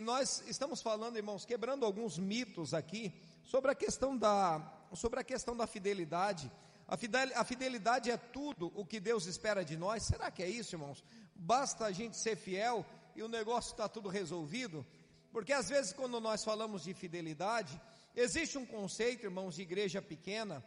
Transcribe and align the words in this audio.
Nós 0.00 0.42
estamos 0.46 0.82
falando, 0.82 1.16
irmãos, 1.16 1.44
quebrando 1.44 1.84
alguns 1.84 2.18
mitos 2.18 2.74
aqui 2.74 3.12
sobre 3.42 3.70
a 3.70 3.74
questão 3.74 4.16
da, 4.16 4.60
sobre 4.94 5.20
a 5.20 5.24
questão 5.24 5.56
da 5.56 5.66
fidelidade. 5.66 6.50
A 6.88 7.44
fidelidade 7.44 8.10
é 8.10 8.16
tudo 8.16 8.72
o 8.74 8.84
que 8.84 9.00
Deus 9.00 9.26
espera 9.26 9.64
de 9.64 9.76
nós. 9.76 10.04
Será 10.04 10.30
que 10.30 10.42
é 10.42 10.48
isso, 10.48 10.74
irmãos? 10.74 11.02
Basta 11.34 11.86
a 11.86 11.92
gente 11.92 12.16
ser 12.16 12.36
fiel 12.36 12.86
e 13.14 13.22
o 13.22 13.28
negócio 13.28 13.72
está 13.72 13.88
tudo 13.88 14.08
resolvido? 14.08 14.86
Porque 15.32 15.52
às 15.52 15.68
vezes, 15.68 15.92
quando 15.92 16.20
nós 16.20 16.44
falamos 16.44 16.84
de 16.84 16.94
fidelidade, 16.94 17.80
existe 18.14 18.56
um 18.56 18.64
conceito, 18.64 19.24
irmãos, 19.24 19.56
de 19.56 19.62
igreja 19.62 20.00
pequena. 20.00 20.64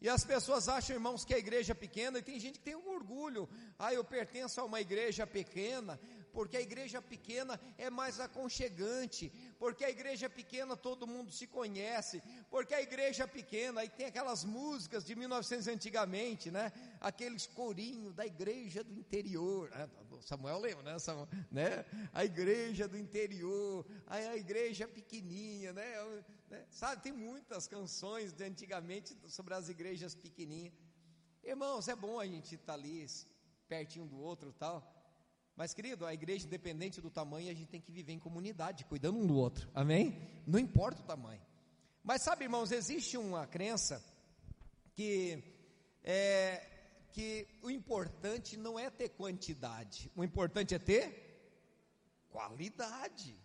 E 0.00 0.08
as 0.08 0.24
pessoas 0.24 0.66
acham, 0.66 0.96
irmãos, 0.96 1.24
que 1.26 1.34
a 1.34 1.38
igreja 1.38 1.72
é 1.72 1.74
pequena, 1.74 2.18
e 2.18 2.22
tem 2.22 2.40
gente 2.40 2.58
que 2.58 2.64
tem 2.64 2.74
um 2.74 2.88
orgulho. 2.88 3.46
Ah, 3.78 3.92
eu 3.92 4.02
pertenço 4.02 4.60
a 4.60 4.64
uma 4.64 4.80
igreja 4.80 5.26
pequena 5.26 6.00
porque 6.32 6.56
a 6.56 6.60
igreja 6.60 7.00
pequena 7.02 7.60
é 7.76 7.90
mais 7.90 8.20
aconchegante, 8.20 9.32
porque 9.58 9.84
a 9.84 9.90
igreja 9.90 10.28
pequena 10.28 10.76
todo 10.76 11.06
mundo 11.06 11.30
se 11.30 11.46
conhece, 11.46 12.22
porque 12.48 12.74
a 12.74 12.82
igreja 12.82 13.26
pequena, 13.26 13.80
aí 13.80 13.88
tem 13.88 14.06
aquelas 14.06 14.44
músicas 14.44 15.04
de 15.04 15.14
1900 15.14 15.68
antigamente, 15.68 16.50
né? 16.50 16.72
Aqueles 17.00 17.46
corinhos 17.46 18.14
da 18.14 18.26
igreja 18.26 18.82
do 18.82 18.92
interior, 18.92 19.70
né? 19.70 19.88
Samuel 20.22 20.58
lembra, 20.58 20.82
né? 20.82 20.98
Samuel, 20.98 21.28
né? 21.50 21.84
A 22.12 22.24
igreja 22.24 22.86
do 22.86 22.98
interior, 22.98 23.86
a, 24.06 24.16
a 24.16 24.36
igreja 24.36 24.86
pequenininha, 24.86 25.72
né? 25.72 26.22
né? 26.48 26.66
Sabe, 26.70 27.02
tem 27.02 27.12
muitas 27.12 27.66
canções 27.66 28.32
de 28.32 28.44
antigamente 28.44 29.16
sobre 29.28 29.54
as 29.54 29.68
igrejas 29.68 30.14
pequenininhas. 30.14 30.74
Irmãos, 31.42 31.88
é 31.88 31.96
bom 31.96 32.20
a 32.20 32.26
gente 32.26 32.54
estar 32.54 32.66
tá 32.66 32.72
ali 32.74 33.06
pertinho 33.66 34.06
do 34.06 34.18
outro, 34.18 34.52
tal. 34.52 34.99
Mas, 35.60 35.74
querido, 35.74 36.06
a 36.06 36.14
igreja, 36.14 36.46
independente 36.46 37.02
do 37.02 37.10
tamanho, 37.10 37.50
a 37.50 37.52
gente 37.52 37.68
tem 37.68 37.82
que 37.82 37.92
viver 37.92 38.14
em 38.14 38.18
comunidade, 38.18 38.86
cuidando 38.86 39.18
um 39.18 39.26
do 39.26 39.36
outro. 39.36 39.68
Amém? 39.74 40.18
Não 40.46 40.58
importa 40.58 41.02
o 41.02 41.04
tamanho. 41.04 41.42
Mas 42.02 42.22
sabe, 42.22 42.44
irmãos, 42.44 42.72
existe 42.72 43.18
uma 43.18 43.46
crença 43.46 44.02
que 44.94 45.44
é 46.02 46.66
que 47.12 47.46
o 47.60 47.70
importante 47.70 48.56
não 48.56 48.78
é 48.78 48.88
ter 48.88 49.10
quantidade, 49.10 50.10
o 50.16 50.24
importante 50.24 50.74
é 50.74 50.78
ter 50.78 51.04
qualidade, 52.30 53.38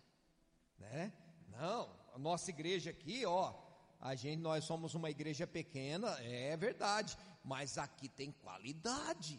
né? 0.78 1.12
Não, 1.50 1.94
a 2.14 2.18
nossa 2.18 2.48
igreja 2.48 2.92
aqui, 2.92 3.26
ó, 3.26 3.52
a 4.00 4.14
gente 4.14 4.40
nós 4.40 4.64
somos 4.64 4.94
uma 4.94 5.10
igreja 5.10 5.46
pequena, 5.46 6.08
é 6.22 6.56
verdade, 6.56 7.14
mas 7.44 7.76
aqui 7.76 8.08
tem 8.08 8.32
qualidade. 8.32 9.38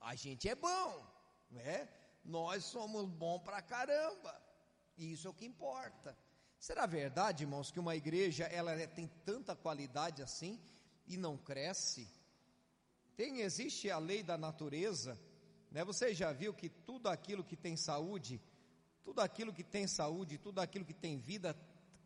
A 0.00 0.14
gente 0.14 0.48
é 0.48 0.54
bom, 0.54 1.04
né? 1.50 1.88
Nós 2.24 2.64
somos 2.64 3.08
bom 3.08 3.38
pra 3.38 3.60
caramba. 3.60 4.40
E 4.96 5.12
isso 5.12 5.26
é 5.26 5.30
o 5.30 5.34
que 5.34 5.44
importa. 5.44 6.16
Será 6.58 6.86
verdade, 6.86 7.44
irmãos, 7.44 7.70
que 7.70 7.78
uma 7.78 7.94
igreja 7.94 8.44
ela 8.44 8.72
é, 8.72 8.86
tem 8.86 9.06
tanta 9.24 9.54
qualidade 9.54 10.22
assim 10.22 10.58
e 11.06 11.16
não 11.16 11.36
cresce? 11.36 12.08
Tem 13.16 13.40
existe 13.40 13.90
a 13.90 13.98
lei 13.98 14.22
da 14.22 14.38
natureza, 14.38 15.18
né? 15.70 15.84
Você 15.84 16.14
já 16.14 16.32
viu 16.32 16.54
que 16.54 16.68
tudo 16.68 17.08
aquilo 17.08 17.44
que 17.44 17.56
tem 17.56 17.76
saúde, 17.76 18.40
tudo 19.04 19.20
aquilo 19.20 19.52
que 19.52 19.62
tem 19.62 19.86
saúde, 19.86 20.38
tudo 20.38 20.60
aquilo 20.60 20.84
que 20.84 20.94
tem 20.94 21.18
vida 21.18 21.54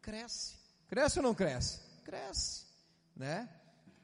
cresce. 0.03 0.59
Cresce 0.89 1.19
ou 1.19 1.23
não 1.23 1.35
cresce? 1.35 1.81
Cresce, 2.03 2.67
né? 3.15 3.49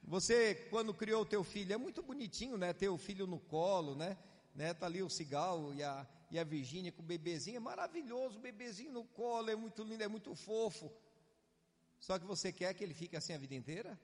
Você 0.04 0.54
quando 0.70 0.94
criou 0.94 1.22
o 1.22 1.26
teu 1.26 1.42
filho 1.42 1.72
é 1.72 1.76
muito 1.76 2.02
bonitinho, 2.02 2.56
né? 2.56 2.72
Ter 2.72 2.88
o 2.88 2.98
filho 2.98 3.26
no 3.26 3.40
colo, 3.40 3.94
né? 3.94 4.16
Né? 4.54 4.72
Tá 4.72 4.86
ali 4.86 5.02
o 5.02 5.10
Cigal 5.10 5.74
e 5.74 5.82
a, 5.82 6.06
e 6.30 6.38
a 6.38 6.44
Virgínia 6.44 6.92
com 6.92 7.02
o 7.02 7.04
bebezinho, 7.04 7.56
é 7.56 7.60
maravilhoso, 7.60 8.38
o 8.38 8.42
bebezinho 8.42 8.92
no 8.92 9.04
colo, 9.04 9.50
é 9.50 9.56
muito 9.56 9.82
lindo, 9.82 10.02
é 10.02 10.08
muito 10.08 10.34
fofo. 10.34 10.92
Só 11.98 12.18
que 12.18 12.26
você 12.26 12.52
quer 12.52 12.72
que 12.74 12.84
ele 12.84 12.94
fique 12.94 13.16
assim 13.16 13.32
a 13.32 13.38
vida 13.38 13.54
inteira? 13.54 13.98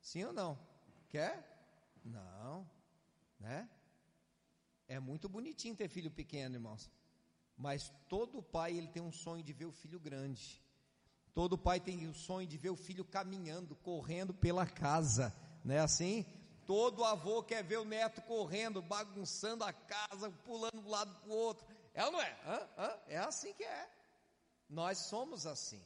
Sim 0.00 0.24
ou 0.24 0.32
não? 0.32 0.58
Quer? 1.08 1.46
Não, 2.04 2.68
né? 3.38 3.68
É 4.86 4.98
muito 4.98 5.28
bonitinho 5.28 5.76
ter 5.76 5.88
filho 5.88 6.10
pequeno, 6.10 6.56
irmãos. 6.56 6.90
Mas 7.56 7.92
todo 8.08 8.42
pai 8.42 8.76
ele 8.76 8.88
tem 8.88 9.02
um 9.02 9.12
sonho 9.12 9.42
de 9.42 9.52
ver 9.52 9.66
o 9.66 9.72
filho 9.72 10.00
grande. 10.00 10.62
Todo 11.34 11.58
pai 11.58 11.78
tem 11.78 12.08
o 12.08 12.14
sonho 12.14 12.46
de 12.46 12.56
ver 12.58 12.70
o 12.70 12.76
filho 12.76 13.04
caminhando, 13.04 13.76
correndo 13.76 14.34
pela 14.34 14.66
casa, 14.66 15.34
não 15.64 15.74
é 15.74 15.78
assim? 15.78 16.26
Todo 16.70 17.04
avô 17.04 17.42
quer 17.42 17.64
ver 17.64 17.78
o 17.78 17.84
neto 17.84 18.22
correndo, 18.22 18.80
bagunçando 18.80 19.64
a 19.64 19.72
casa, 19.72 20.30
pulando 20.44 20.80
de 20.80 20.86
um 20.86 20.88
lado 20.88 21.12
para 21.16 21.28
o 21.28 21.34
outro. 21.34 21.66
É 21.92 22.04
ou 22.04 22.12
não 22.12 22.22
é? 22.22 22.38
Hã? 22.46 22.68
Hã? 22.78 22.98
É 23.08 23.18
assim 23.18 23.52
que 23.54 23.64
é. 23.64 23.90
Nós 24.68 24.98
somos 24.98 25.48
assim. 25.48 25.82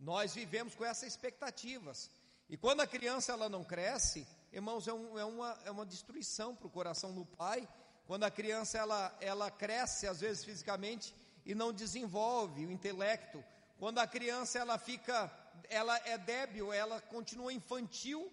Nós 0.00 0.34
vivemos 0.34 0.74
com 0.74 0.82
essas 0.82 1.08
expectativas. 1.08 2.10
E 2.48 2.56
quando 2.56 2.80
a 2.80 2.86
criança 2.86 3.32
ela 3.32 3.50
não 3.50 3.62
cresce, 3.62 4.26
irmãos, 4.50 4.88
é, 4.88 4.94
um, 4.94 5.18
é 5.18 5.26
uma, 5.26 5.58
é 5.66 5.70
uma 5.70 5.84
destruição 5.84 6.56
para 6.56 6.68
o 6.68 6.70
coração 6.70 7.12
do 7.12 7.26
pai. 7.26 7.68
Quando 8.06 8.24
a 8.24 8.30
criança 8.30 8.78
ela, 8.78 9.14
ela 9.20 9.50
cresce, 9.50 10.06
às 10.06 10.22
vezes 10.22 10.42
fisicamente, 10.42 11.14
e 11.44 11.54
não 11.54 11.70
desenvolve 11.70 12.64
o 12.64 12.72
intelecto. 12.72 13.44
Quando 13.78 13.98
a 13.98 14.06
criança 14.06 14.58
ela 14.58 14.78
fica, 14.78 15.30
ela 15.68 15.98
é 16.06 16.16
débil, 16.16 16.72
ela 16.72 16.98
continua 16.98 17.52
infantil, 17.52 18.32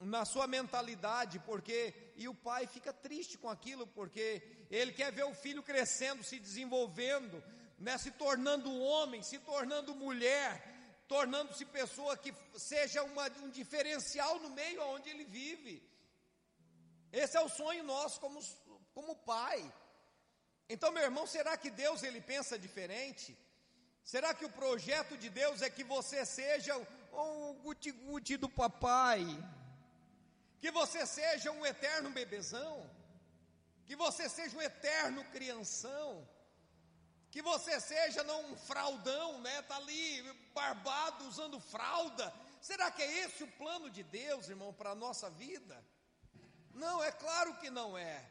na 0.00 0.24
sua 0.24 0.46
mentalidade, 0.46 1.38
porque 1.40 1.94
e 2.16 2.28
o 2.28 2.34
pai 2.34 2.66
fica 2.66 2.92
triste 2.92 3.38
com 3.38 3.48
aquilo, 3.48 3.86
porque 3.86 4.42
ele 4.70 4.92
quer 4.92 5.10
ver 5.12 5.24
o 5.24 5.34
filho 5.34 5.62
crescendo, 5.62 6.22
se 6.22 6.38
desenvolvendo, 6.38 7.42
né, 7.78 7.96
se 7.98 8.10
tornando 8.10 8.78
homem, 8.78 9.22
se 9.22 9.38
tornando 9.38 9.94
mulher, 9.94 10.62
tornando-se 11.08 11.64
pessoa 11.64 12.16
que 12.16 12.34
seja 12.56 13.02
uma, 13.04 13.28
um 13.42 13.50
diferencial 13.50 14.38
no 14.38 14.50
meio 14.50 14.82
onde 14.88 15.08
ele 15.08 15.24
vive. 15.24 15.82
Esse 17.12 17.36
é 17.36 17.40
o 17.40 17.48
sonho 17.48 17.84
nosso 17.84 18.20
como, 18.20 18.40
como 18.92 19.16
pai. 19.16 19.72
Então, 20.68 20.90
meu 20.90 21.04
irmão, 21.04 21.26
será 21.26 21.56
que 21.56 21.70
Deus 21.70 22.02
ele 22.02 22.20
pensa 22.20 22.58
diferente? 22.58 23.36
Será 24.02 24.34
que 24.34 24.44
o 24.44 24.50
projeto 24.50 25.16
de 25.16 25.28
Deus 25.30 25.62
é 25.62 25.70
que 25.70 25.84
você 25.84 26.24
seja 26.24 26.76
o 27.12 27.54
guti-guti 27.62 28.36
do 28.36 28.48
papai? 28.48 29.24
Que 30.60 30.70
você 30.70 31.06
seja 31.06 31.50
um 31.50 31.64
eterno 31.64 32.10
bebezão, 32.10 32.90
que 33.84 33.94
você 33.94 34.28
seja 34.28 34.56
um 34.56 34.62
eterno 34.62 35.24
crianção, 35.26 36.26
que 37.30 37.42
você 37.42 37.78
seja 37.80 38.22
não 38.24 38.52
um 38.52 38.56
fraudão, 38.56 39.40
né? 39.40 39.62
Tá 39.62 39.76
ali 39.76 40.22
barbado 40.54 41.26
usando 41.26 41.60
fralda. 41.60 42.32
Será 42.60 42.90
que 42.90 43.02
é 43.02 43.24
esse 43.24 43.44
o 43.44 43.52
plano 43.52 43.90
de 43.90 44.02
Deus, 44.02 44.48
irmão, 44.48 44.72
para 44.72 44.90
a 44.90 44.94
nossa 44.94 45.28
vida? 45.28 45.84
Não, 46.72 47.02
é 47.04 47.12
claro 47.12 47.54
que 47.58 47.70
não 47.70 47.96
é. 47.96 48.24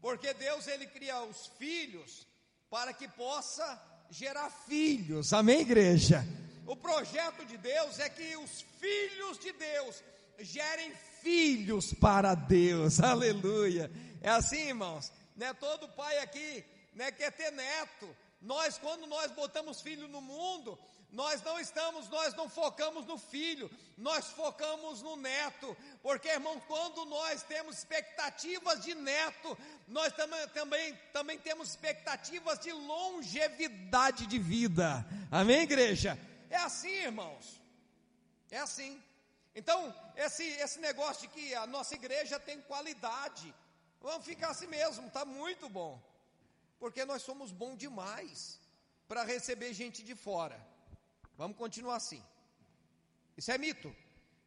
Porque 0.00 0.34
Deus 0.34 0.66
ele 0.66 0.86
cria 0.86 1.22
os 1.22 1.46
filhos 1.58 2.26
para 2.68 2.92
que 2.92 3.08
possa 3.08 3.80
gerar 4.10 4.50
filhos. 4.50 5.32
Amém, 5.32 5.60
igreja. 5.60 6.24
O 6.66 6.76
projeto 6.76 7.44
de 7.44 7.56
Deus 7.56 7.98
é 7.98 8.08
que 8.08 8.36
os 8.36 8.62
filhos 8.78 9.38
de 9.38 9.52
Deus 9.52 10.02
gerem 10.38 10.92
filhos 11.22 11.92
para 11.94 12.34
Deus, 12.34 13.00
aleluia. 13.02 13.90
É 14.20 14.30
assim, 14.30 14.68
irmãos, 14.68 15.12
né? 15.36 15.52
Todo 15.54 15.88
pai 15.88 16.18
aqui, 16.18 16.64
né, 16.94 17.10
quer 17.12 17.32
ter 17.32 17.50
neto. 17.50 18.14
Nós, 18.40 18.78
quando 18.78 19.06
nós 19.06 19.30
botamos 19.32 19.80
filho 19.80 20.06
no 20.08 20.20
mundo, 20.20 20.78
nós 21.14 21.40
não 21.42 21.60
estamos, 21.60 22.08
nós 22.08 22.34
não 22.34 22.48
focamos 22.48 23.06
no 23.06 23.16
filho, 23.16 23.70
nós 23.96 24.26
focamos 24.32 25.00
no 25.00 25.14
neto, 25.14 25.76
porque 26.02 26.28
irmão, 26.28 26.60
quando 26.66 27.04
nós 27.04 27.42
temos 27.44 27.78
expectativas 27.78 28.82
de 28.82 28.94
neto, 28.94 29.56
nós 29.86 30.12
também, 30.12 30.48
também, 30.48 30.98
também 31.12 31.38
temos 31.38 31.68
expectativas 31.70 32.58
de 32.58 32.72
longevidade 32.72 34.26
de 34.26 34.38
vida, 34.40 35.06
amém, 35.30 35.62
igreja? 35.62 36.18
É 36.50 36.56
assim, 36.56 36.90
irmãos, 36.90 37.62
é 38.50 38.58
assim. 38.58 39.00
Então, 39.54 39.94
esse, 40.16 40.42
esse 40.42 40.80
negócio 40.80 41.22
de 41.22 41.28
que 41.28 41.54
a 41.54 41.66
nossa 41.66 41.94
igreja 41.94 42.40
tem 42.40 42.60
qualidade, 42.62 43.54
vamos 44.00 44.26
ficar 44.26 44.48
assim 44.50 44.66
mesmo, 44.66 45.06
está 45.06 45.24
muito 45.24 45.68
bom, 45.68 46.02
porque 46.78 47.04
nós 47.04 47.22
somos 47.22 47.52
bom 47.52 47.76
demais 47.76 48.60
para 49.06 49.22
receber 49.22 49.72
gente 49.72 50.02
de 50.02 50.14
fora. 50.14 50.58
Vamos 51.36 51.56
continuar 51.56 51.96
assim. 51.96 52.22
Isso 53.36 53.50
é 53.52 53.58
mito. 53.58 53.94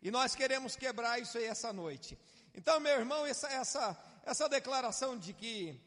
E 0.02 0.12
nós 0.12 0.36
queremos 0.36 0.76
quebrar 0.76 1.20
isso 1.20 1.38
aí 1.38 1.46
essa 1.46 1.72
noite. 1.72 2.18
Então, 2.54 2.80
meu 2.80 2.98
irmão, 3.00 3.26
essa, 3.26 3.48
essa, 3.48 3.98
essa 4.24 4.50
declaração 4.50 5.18
de 5.18 5.34
que 5.34 5.80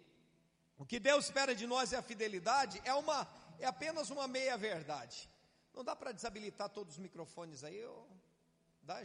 o 0.78 0.86
que 0.86 0.98
Deus 0.98 1.26
espera 1.26 1.54
de 1.54 1.66
nós 1.66 1.92
é 1.92 1.96
a 1.96 2.02
fidelidade 2.02 2.80
é, 2.84 2.94
uma, 2.94 3.28
é 3.58 3.66
apenas 3.66 4.08
uma 4.08 4.26
meia 4.26 4.56
verdade. 4.56 5.28
Não 5.74 5.84
dá 5.84 5.94
para 5.94 6.12
desabilitar 6.12 6.70
todos 6.70 6.94
os 6.94 6.98
microfones 6.98 7.62
aí, 7.62 7.76
eu 7.76 8.08
Dá 8.82 9.02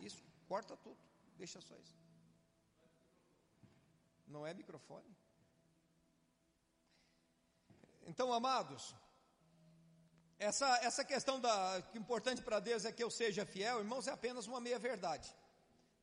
isso, 0.00 0.22
corta 0.46 0.76
tudo, 0.76 0.98
deixa 1.36 1.60
só 1.60 1.76
isso. 1.76 1.96
Não 4.26 4.46
é 4.46 4.52
microfone. 4.54 5.16
Então, 8.06 8.32
amados, 8.32 8.94
essa, 10.38 10.66
essa 10.82 11.04
questão 11.04 11.40
da, 11.40 11.82
que 11.90 11.98
importante 11.98 12.42
para 12.42 12.60
Deus 12.60 12.84
é 12.84 12.92
que 12.92 13.02
eu 13.02 13.10
seja 13.10 13.44
fiel, 13.44 13.80
irmãos, 13.80 14.06
é 14.06 14.12
apenas 14.12 14.46
uma 14.46 14.60
meia-verdade. 14.60 15.34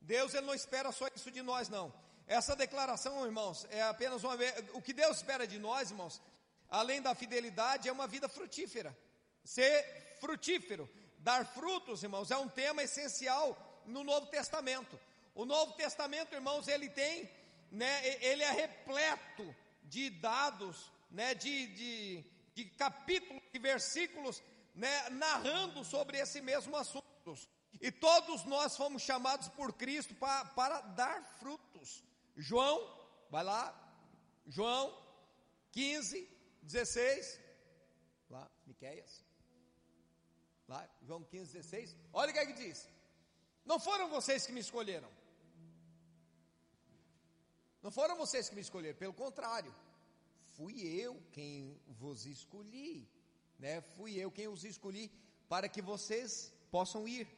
Deus 0.00 0.34
ele 0.34 0.46
não 0.46 0.54
espera 0.54 0.92
só 0.92 1.08
isso 1.14 1.30
de 1.30 1.42
nós, 1.42 1.68
não. 1.68 1.92
Essa 2.26 2.54
declaração, 2.54 3.24
irmãos, 3.24 3.66
é 3.70 3.82
apenas 3.82 4.22
uma. 4.22 4.36
O 4.74 4.82
que 4.82 4.92
Deus 4.92 5.16
espera 5.16 5.46
de 5.46 5.58
nós, 5.58 5.90
irmãos, 5.90 6.20
além 6.68 7.00
da 7.00 7.14
fidelidade, 7.14 7.88
é 7.88 7.92
uma 7.92 8.06
vida 8.06 8.28
frutífera. 8.28 8.96
Ser 9.44 10.16
frutífero, 10.20 10.88
dar 11.26 11.44
frutos, 11.44 12.04
irmãos, 12.04 12.30
é 12.30 12.36
um 12.36 12.48
tema 12.48 12.84
essencial 12.84 13.82
no 13.84 14.04
Novo 14.04 14.28
Testamento. 14.28 14.96
O 15.34 15.44
Novo 15.44 15.72
Testamento, 15.72 16.32
irmãos, 16.32 16.68
ele 16.68 16.88
tem, 16.88 17.28
né, 17.68 18.24
ele 18.24 18.44
é 18.44 18.52
repleto 18.52 19.52
de 19.82 20.08
dados, 20.08 20.88
né, 21.10 21.34
de, 21.34 21.66
de, 21.78 22.24
de 22.54 22.64
capítulos 22.66 23.42
e 23.52 23.58
versículos, 23.58 24.40
né, 24.72 25.10
narrando 25.10 25.82
sobre 25.84 26.16
esse 26.16 26.40
mesmo 26.40 26.76
assunto. 26.76 27.36
E 27.80 27.90
todos 27.90 28.44
nós 28.44 28.76
fomos 28.76 29.02
chamados 29.02 29.48
por 29.48 29.72
Cristo 29.72 30.14
para, 30.14 30.44
para 30.44 30.80
dar 30.80 31.24
frutos. 31.40 32.04
João, 32.36 32.78
vai 33.28 33.42
lá, 33.42 33.74
João 34.46 34.96
15, 35.72 36.30
16, 36.62 37.40
lá, 38.30 38.48
Miqueias, 38.64 39.25
lá, 40.68 40.88
João 41.02 41.22
15, 41.22 41.52
16, 41.52 41.96
olha 42.12 42.30
o 42.30 42.32
que 42.32 42.38
é 42.38 42.46
que 42.46 42.52
diz, 42.52 42.88
não 43.64 43.78
foram 43.78 44.08
vocês 44.08 44.46
que 44.46 44.52
me 44.52 44.60
escolheram, 44.60 45.10
não 47.82 47.90
foram 47.90 48.16
vocês 48.16 48.48
que 48.48 48.54
me 48.54 48.60
escolheram, 48.60 48.98
pelo 48.98 49.12
contrário, 49.12 49.74
fui 50.56 50.82
eu 50.82 51.22
quem 51.32 51.80
vos 51.86 52.26
escolhi, 52.26 53.08
né, 53.58 53.80
fui 53.80 54.14
eu 54.16 54.30
quem 54.30 54.48
os 54.48 54.64
escolhi, 54.64 55.10
para 55.48 55.68
que 55.68 55.80
vocês 55.80 56.52
possam 56.70 57.06
ir, 57.06 57.28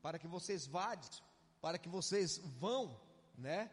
para 0.00 0.18
que 0.18 0.26
vocês 0.26 0.66
vades, 0.66 1.22
para 1.60 1.78
que 1.78 1.88
vocês 1.88 2.38
vão, 2.38 2.98
né, 3.36 3.70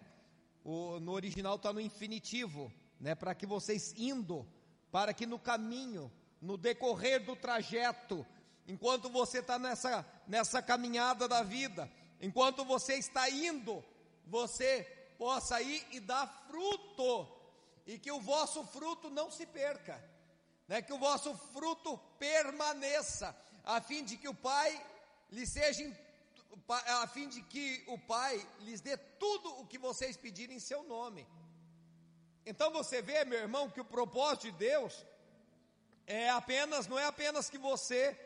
o, 0.64 1.00
no 1.00 1.12
original 1.12 1.56
está 1.56 1.72
no 1.72 1.80
infinitivo, 1.82 2.72
né, 3.00 3.16
para 3.16 3.36
que 3.36 3.46
vocês 3.46 3.94
indo, 3.98 4.48
para 4.92 5.14
que 5.14 5.26
no 5.26 5.40
caminho, 5.40 6.12
no 6.44 6.58
decorrer 6.58 7.24
do 7.24 7.38
trajeto, 7.38 8.26
enquanto 8.68 9.10
você 9.10 9.40
está 9.40 9.58
nessa, 9.58 10.06
nessa 10.28 10.62
caminhada 10.62 11.26
da 11.26 11.42
vida, 11.42 11.90
enquanto 12.20 12.66
você 12.66 12.96
está 12.96 13.30
indo, 13.30 13.84
você 14.28 14.84
possa 15.18 15.62
ir 15.62 15.88
e 15.92 16.02
dar 16.02 16.28
fruto, 16.50 17.28
e 17.88 17.98
que 17.98 18.12
o 18.12 18.20
vosso 18.20 18.62
fruto 18.66 19.10
não 19.10 19.32
se 19.32 19.46
perca, 19.46 20.04
né, 20.68 20.82
que 20.82 20.92
o 20.92 20.98
vosso 20.98 21.34
fruto 21.54 21.98
permaneça, 22.20 23.34
a 23.64 23.80
fim 23.80 24.04
de 24.04 24.18
que 24.18 24.28
o 24.28 24.36
Pai 24.36 24.86
lhe 25.32 25.48
seja 25.48 25.82
a 26.68 27.08
fim 27.08 27.30
de 27.30 27.42
que 27.42 27.84
o 27.88 27.98
Pai 27.98 28.46
lhes 28.60 28.82
dê 28.82 28.98
tudo 28.98 29.62
o 29.62 29.66
que 29.66 29.78
vocês 29.78 30.18
pedirem 30.18 30.58
em 30.58 30.60
seu 30.60 30.84
nome. 30.84 31.26
Então 32.46 32.70
você 32.72 33.02
vê, 33.02 33.24
meu 33.24 33.40
irmão, 33.40 33.70
que 33.70 33.80
o 33.80 33.86
propósito 33.86 34.44
de 34.44 34.52
Deus 34.52 35.06
é 36.08 36.30
apenas, 36.30 36.88
não 36.88 37.00
é 37.00 37.06
apenas 37.06 37.50
que 37.50 37.58
você 37.58 38.18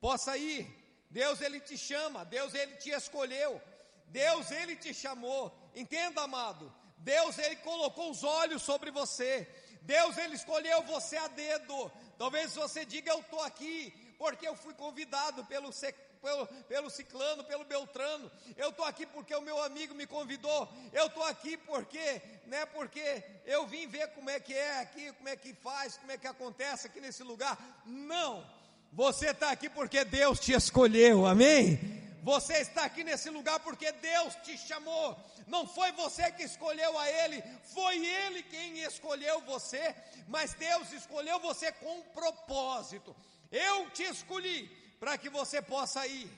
possa 0.00 0.36
ir. 0.36 0.66
Deus 1.10 1.40
ele 1.40 1.60
te 1.60 1.76
chama, 1.76 2.24
Deus 2.24 2.54
ele 2.54 2.76
te 2.76 2.90
escolheu, 2.90 3.60
Deus 4.06 4.50
ele 4.50 4.76
te 4.76 4.92
chamou. 4.92 5.52
Entenda, 5.74 6.22
amado, 6.22 6.72
Deus 6.98 7.38
ele 7.38 7.56
colocou 7.56 8.10
os 8.10 8.24
olhos 8.24 8.62
sobre 8.62 8.90
você. 8.90 9.48
Deus 9.82 10.18
ele 10.18 10.34
escolheu 10.34 10.82
você 10.82 11.16
a 11.16 11.28
dedo. 11.28 11.90
Talvez 12.18 12.54
você 12.54 12.84
diga 12.84 13.10
eu 13.10 13.20
estou 13.20 13.42
aqui 13.42 13.90
porque 14.18 14.46
eu 14.46 14.56
fui 14.56 14.74
convidado 14.74 15.44
pelo 15.44 15.72
pelo, 16.18 16.46
pelo 16.46 16.90
ciclano, 16.90 17.44
pelo 17.44 17.64
beltrano, 17.64 18.30
eu 18.56 18.70
estou 18.70 18.84
aqui 18.84 19.06
porque 19.06 19.34
o 19.34 19.40
meu 19.40 19.62
amigo 19.62 19.94
me 19.94 20.06
convidou, 20.06 20.68
eu 20.92 21.06
estou 21.06 21.22
aqui 21.24 21.56
porque, 21.56 22.22
né, 22.46 22.66
porque 22.66 23.22
eu 23.44 23.66
vim 23.66 23.86
ver 23.86 24.08
como 24.08 24.30
é 24.30 24.38
que 24.38 24.54
é 24.54 24.80
aqui, 24.80 25.12
como 25.12 25.28
é 25.28 25.36
que 25.36 25.54
faz, 25.54 25.96
como 25.96 26.12
é 26.12 26.18
que 26.18 26.26
acontece 26.26 26.86
aqui 26.86 27.00
nesse 27.00 27.22
lugar. 27.22 27.58
Não, 27.84 28.46
você 28.92 29.30
está 29.30 29.50
aqui 29.50 29.68
porque 29.68 30.04
Deus 30.04 30.40
te 30.40 30.52
escolheu, 30.52 31.26
amém? 31.26 31.98
Você 32.22 32.58
está 32.58 32.84
aqui 32.84 33.04
nesse 33.04 33.30
lugar 33.30 33.60
porque 33.60 33.90
Deus 33.92 34.34
te 34.36 34.58
chamou. 34.58 35.16
Não 35.46 35.66
foi 35.66 35.92
você 35.92 36.30
que 36.32 36.42
escolheu 36.42 36.98
a 36.98 37.08
Ele, 37.10 37.42
foi 37.62 38.04
Ele 38.04 38.42
quem 38.42 38.80
escolheu 38.80 39.40
você. 39.42 39.94
Mas 40.26 40.52
Deus 40.54 40.92
escolheu 40.92 41.38
você 41.40 41.72
com 41.72 41.98
um 41.98 42.02
propósito. 42.02 43.16
Eu 43.50 43.88
te 43.90 44.02
escolhi 44.02 44.70
para 44.98 45.16
que 45.16 45.30
você 45.30 45.62
possa 45.62 46.06
ir 46.06 46.30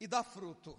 e 0.00 0.06
dar 0.06 0.24
fruto, 0.24 0.78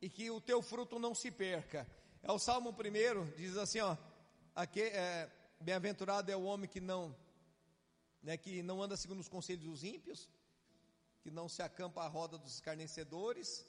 e 0.00 0.08
que 0.10 0.30
o 0.30 0.40
teu 0.40 0.60
fruto 0.60 0.98
não 0.98 1.14
se 1.14 1.30
perca. 1.30 1.86
É 2.22 2.30
o 2.30 2.38
Salmo 2.38 2.70
1, 2.70 3.36
diz 3.36 3.56
assim: 3.56 3.80
ó, 3.80 3.96
é, 4.76 5.30
bem-aventurado 5.60 6.30
é 6.30 6.36
o 6.36 6.44
homem 6.44 6.68
que 6.68 6.80
não, 6.80 7.16
né, 8.22 8.36
que 8.36 8.62
não 8.62 8.82
anda 8.82 8.96
segundo 8.96 9.20
os 9.20 9.28
conselhos 9.28 9.64
dos 9.64 9.84
ímpios, 9.84 10.28
que 11.22 11.30
não 11.30 11.48
se 11.48 11.62
acampa 11.62 12.02
à 12.02 12.08
roda 12.08 12.36
dos 12.36 12.54
escarnecedores, 12.54 13.64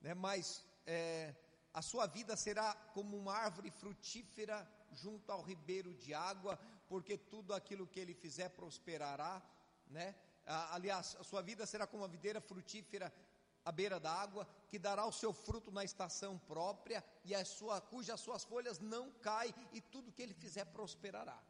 né, 0.00 0.14
mas 0.14 0.64
é, 0.86 1.34
a 1.72 1.82
sua 1.82 2.06
vida 2.06 2.36
será 2.36 2.74
como 2.94 3.16
uma 3.16 3.34
árvore 3.34 3.70
frutífera 3.70 4.66
junto 4.92 5.30
ao 5.30 5.42
ribeiro 5.42 5.92
de 5.94 6.14
água, 6.14 6.58
porque 6.88 7.18
tudo 7.18 7.52
aquilo 7.52 7.86
que 7.86 8.00
ele 8.00 8.14
fizer 8.14 8.50
prosperará, 8.50 9.42
né? 9.88 10.14
Aliás, 10.46 11.16
a 11.18 11.24
sua 11.24 11.42
vida 11.42 11.66
será 11.66 11.86
como 11.86 12.02
uma 12.02 12.08
videira 12.08 12.40
frutífera 12.40 13.12
à 13.64 13.72
beira 13.72 13.98
da 13.98 14.12
água, 14.12 14.48
que 14.68 14.78
dará 14.78 15.04
o 15.04 15.12
seu 15.12 15.32
fruto 15.32 15.72
na 15.72 15.82
estação 15.82 16.38
própria, 16.38 17.04
e 17.24 17.34
a 17.34 17.44
sua, 17.44 17.80
cujas 17.80 18.20
suas 18.20 18.44
folhas 18.44 18.78
não 18.78 19.10
caem, 19.14 19.52
e 19.72 19.80
tudo 19.80 20.12
que 20.12 20.22
ele 20.22 20.34
fizer 20.34 20.64
prosperará. 20.66 21.42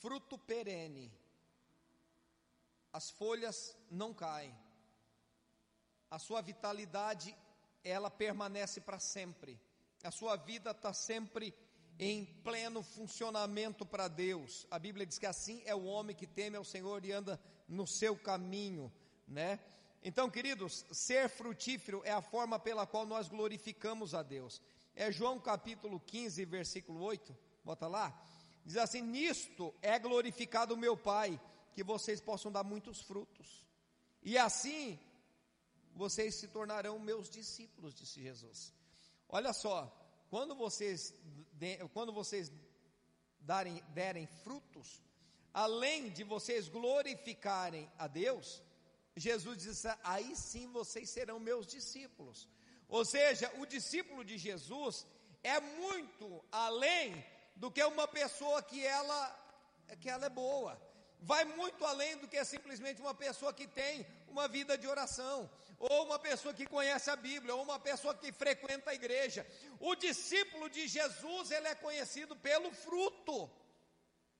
Fruto 0.00 0.36
perene, 0.36 1.12
as 2.92 3.10
folhas 3.10 3.76
não 3.88 4.12
caem, 4.12 4.52
a 6.10 6.18
sua 6.18 6.42
vitalidade, 6.42 7.34
ela 7.84 8.10
permanece 8.10 8.80
para 8.80 8.98
sempre, 8.98 9.58
a 10.02 10.10
sua 10.10 10.34
vida 10.34 10.72
está 10.72 10.92
sempre 10.92 11.54
em 11.98 12.24
pleno 12.24 12.82
funcionamento 12.82 13.84
para 13.86 14.08
Deus. 14.08 14.66
A 14.70 14.78
Bíblia 14.78 15.06
diz 15.06 15.18
que 15.18 15.26
assim 15.26 15.62
é 15.64 15.74
o 15.74 15.84
homem 15.84 16.16
que 16.16 16.26
teme 16.26 16.56
ao 16.56 16.64
Senhor 16.64 17.04
e 17.04 17.12
anda 17.12 17.40
no 17.68 17.86
seu 17.86 18.16
caminho, 18.16 18.92
né? 19.26 19.60
Então, 20.04 20.28
queridos, 20.28 20.84
ser 20.90 21.28
frutífero 21.28 22.02
é 22.04 22.10
a 22.10 22.20
forma 22.20 22.58
pela 22.58 22.86
qual 22.86 23.06
nós 23.06 23.28
glorificamos 23.28 24.14
a 24.14 24.22
Deus. 24.22 24.60
É 24.94 25.12
João 25.12 25.38
capítulo 25.38 26.00
15, 26.00 26.44
versículo 26.44 27.00
8, 27.02 27.36
bota 27.64 27.86
lá. 27.86 28.20
Diz 28.64 28.76
assim: 28.76 29.00
Nisto 29.00 29.72
é 29.80 29.98
glorificado 29.98 30.74
o 30.74 30.76
meu 30.76 30.96
Pai, 30.96 31.40
que 31.72 31.84
vocês 31.84 32.20
possam 32.20 32.50
dar 32.50 32.64
muitos 32.64 33.00
frutos. 33.00 33.64
E 34.22 34.36
assim 34.36 34.98
vocês 35.94 36.34
se 36.36 36.48
tornarão 36.48 36.98
meus 36.98 37.28
discípulos, 37.28 37.94
disse 37.94 38.22
Jesus. 38.22 38.72
Olha 39.28 39.52
só, 39.52 39.90
quando 40.32 40.54
vocês, 40.54 41.14
quando 41.92 42.10
vocês 42.10 42.50
darem, 43.38 43.74
derem 43.88 44.26
frutos, 44.26 45.02
além 45.52 46.08
de 46.08 46.24
vocês 46.24 46.70
glorificarem 46.70 47.86
a 47.98 48.06
Deus, 48.06 48.62
Jesus 49.14 49.58
disse: 49.58 49.88
aí 50.02 50.34
sim 50.34 50.72
vocês 50.78 51.10
serão 51.10 51.38
meus 51.38 51.66
discípulos. 51.66 52.48
Ou 52.88 53.04
seja, 53.04 53.52
o 53.58 53.66
discípulo 53.66 54.24
de 54.24 54.38
Jesus 54.38 55.06
é 55.42 55.60
muito 55.60 56.42
além 56.50 57.22
do 57.54 57.70
que 57.70 57.84
uma 57.84 58.08
pessoa 58.08 58.62
que 58.62 58.82
ela, 58.86 59.20
que 60.00 60.08
ela 60.08 60.24
é 60.24 60.30
boa. 60.30 60.80
Vai 61.20 61.44
muito 61.44 61.84
além 61.84 62.16
do 62.16 62.26
que 62.26 62.42
simplesmente 62.42 63.02
uma 63.02 63.14
pessoa 63.14 63.52
que 63.52 63.66
tem 63.66 64.06
uma 64.28 64.48
vida 64.48 64.78
de 64.78 64.88
oração 64.88 65.50
ou 65.90 66.04
uma 66.04 66.18
pessoa 66.18 66.54
que 66.54 66.64
conhece 66.64 67.10
a 67.10 67.16
Bíblia, 67.16 67.56
ou 67.56 67.62
uma 67.62 67.78
pessoa 67.78 68.14
que 68.14 68.30
frequenta 68.30 68.90
a 68.90 68.94
igreja. 68.94 69.44
O 69.80 69.96
discípulo 69.96 70.70
de 70.70 70.86
Jesus, 70.86 71.50
ele 71.50 71.66
é 71.66 71.74
conhecido 71.74 72.36
pelo 72.36 72.70
fruto. 72.70 73.50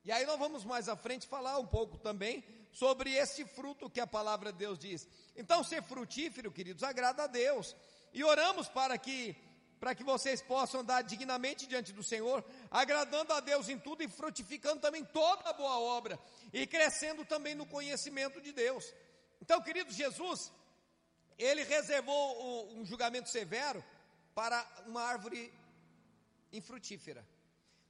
E 0.05 0.13
aí 0.13 0.25
nós 0.25 0.39
vamos 0.39 0.65
mais 0.65 0.89
à 0.89 0.95
frente 0.97 1.27
falar 1.27 1.59
um 1.59 1.67
pouco 1.67 1.99
também 1.99 2.45
sobre 2.71 3.13
esse 3.13 3.45
fruto 3.45 3.91
que 3.91 4.01
a 4.01 4.07
palavra 4.07 4.53
de 4.53 4.59
Deus 4.59 4.79
diz. 4.79 5.09
Então, 5.37 5.65
ser 5.65 5.83
frutífero, 5.83 6.53
queridos, 6.53 6.85
agrada 6.85 7.25
a 7.25 7.27
Deus. 7.27 7.75
E 8.13 8.23
oramos 8.23 8.69
para 8.69 8.97
que 8.97 9.37
para 9.81 9.97
que 9.97 10.05
vocês 10.05 10.41
possam 10.41 10.83
andar 10.83 11.03
dignamente 11.03 11.67
diante 11.67 11.93
do 11.93 12.05
Senhor, 12.05 12.45
agradando 12.71 13.33
a 13.33 13.41
Deus 13.41 13.69
em 13.69 13.77
tudo 13.77 14.05
e 14.05 14.09
frutificando 14.09 14.81
também 14.81 15.05
toda 15.05 15.51
a 15.51 15.53
boa 15.53 15.77
obra 15.81 16.17
e 16.53 16.69
crescendo 16.69 17.25
também 17.25 17.57
no 17.57 17.67
conhecimento 17.67 18.41
de 18.41 18.53
Deus. 18.53 18.95
Então, 19.41 19.61
queridos, 19.61 19.97
Jesus, 19.97 20.53
ele 21.39 21.65
reservou 21.65 22.73
um 22.77 22.85
julgamento 22.85 23.29
severo 23.29 23.85
para 24.35 24.67
uma 24.87 25.03
árvore 25.03 25.53
infrutífera. 26.53 27.27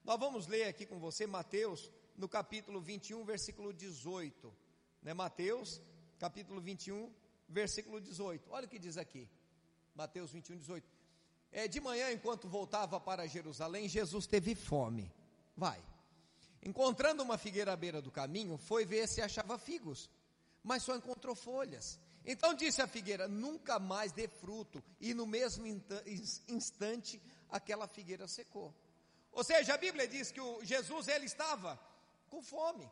Nós 0.05 0.19
vamos 0.19 0.47
ler 0.47 0.65
aqui 0.65 0.85
com 0.85 0.99
você 0.99 1.27
Mateus, 1.27 1.91
no 2.17 2.29
capítulo 2.29 2.81
21, 2.81 3.25
versículo 3.25 3.73
18. 3.73 4.53
Né? 5.03 5.15
Mateus, 5.15 5.81
capítulo 6.19 6.61
21, 6.61 7.13
versículo 7.49 8.01
18. 8.01 8.51
Olha 8.51 8.67
o 8.67 8.69
que 8.69 8.79
diz 8.79 8.97
aqui. 8.97 9.29
Mateus 9.95 10.33
21, 10.33 10.57
18. 10.57 10.89
É, 11.53 11.69
de 11.69 11.81
manhã, 11.81 12.11
enquanto 12.11 12.49
voltava 12.49 12.99
para 12.99 13.27
Jerusalém, 13.27 13.89
Jesus 13.89 14.27
teve 14.27 14.55
fome. 14.55 15.13
Vai. 15.57 15.83
Encontrando 16.65 17.23
uma 17.23 17.37
figueira 17.37 17.73
à 17.73 17.77
beira 17.77 18.01
do 18.01 18.11
caminho, 18.11 18.57
foi 18.57 18.85
ver 18.85 19.07
se 19.07 19.21
achava 19.21 19.59
figos, 19.59 20.09
mas 20.63 20.83
só 20.83 20.97
encontrou 20.97 21.35
folhas. 21.35 22.01
Então 22.25 22.55
disse 22.55 22.81
a 22.81 22.87
figueira: 22.87 23.29
Nunca 23.29 23.79
mais 23.79 24.12
dê 24.12 24.29
fruto. 24.29 24.83
E 25.00 25.12
no 25.14 25.26
mesmo 25.26 25.67
instante, 26.49 27.21
aquela 27.50 27.87
figueira 27.87 28.26
secou. 28.29 28.75
Ou 29.33 29.43
seja, 29.43 29.75
a 29.75 29.79
Bíblia 29.79 30.07
diz 30.07 30.31
que 30.31 30.41
o 30.41 30.62
Jesus 30.62 31.09
ele 31.09 31.26
estava 31.26 31.79
com 32.29 32.43
fome. 32.43 32.88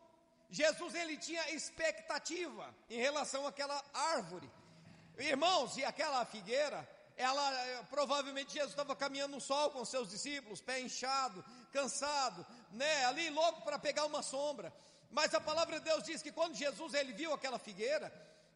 Jesus 0.51 0.95
ele 0.95 1.17
tinha 1.17 1.51
expectativa 1.51 2.75
em 2.89 2.99
relação 2.99 3.47
àquela 3.47 3.83
árvore. 3.95 4.51
Irmãos, 5.19 5.77
e 5.77 5.85
aquela 5.85 6.25
figueira, 6.25 6.89
ela 7.17 7.67
eh, 7.67 7.83
provavelmente 7.91 8.55
Jesus 8.55 8.71
estava 8.71 8.97
caminhando 8.97 9.35
no 9.35 9.41
sol 9.41 9.71
com 9.71 9.85
seus 9.85 10.09
discípulos, 10.11 10.61
pé 10.61 10.81
inchado, 10.81 11.45
cansado, 11.73 12.45
né, 12.73 13.05
ali 13.05 13.31
louco 13.31 13.63
para 13.63 13.79
pegar 13.79 14.07
uma 14.07 14.23
sombra. 14.23 14.73
Mas 15.11 15.35
a 15.35 15.41
palavra 15.41 15.79
de 15.79 15.85
Deus 15.85 16.05
diz 16.05 16.23
que 16.23 16.33
quando 16.33 16.55
Jesus 16.55 16.95
ele 16.95 17.13
viu 17.13 17.33
aquela 17.33 17.59
figueira, 17.59 18.11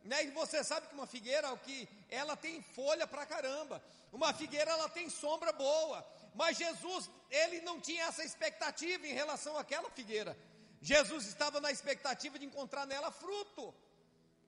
né, 0.05 0.25
e 0.25 0.31
você 0.31 0.63
sabe 0.63 0.87
que 0.87 0.95
uma 0.95 1.07
figueira, 1.07 1.53
o 1.53 1.59
que 1.59 1.89
ela 2.11 2.37
tem 2.37 2.63
folha 2.63 3.07
para 3.07 3.27
caramba. 3.27 3.83
Uma 4.13 4.33
figueira 4.33 4.71
ela 4.71 4.89
tem 4.89 5.09
sombra 5.09 5.53
boa, 5.53 6.07
mas 6.35 6.57
Jesus, 6.57 7.11
ele 7.31 7.61
não 7.63 7.81
tinha 7.81 8.05
essa 8.05 8.23
expectativa 8.23 9.07
em 9.07 9.13
relação 9.13 9.57
àquela 9.57 9.91
figueira. 9.91 10.37
Jesus 10.81 11.27
estava 11.27 11.61
na 11.61 11.73
expectativa 11.73 12.39
de 12.39 12.45
encontrar 12.45 12.87
nela 12.87 13.11
fruto, 13.11 13.75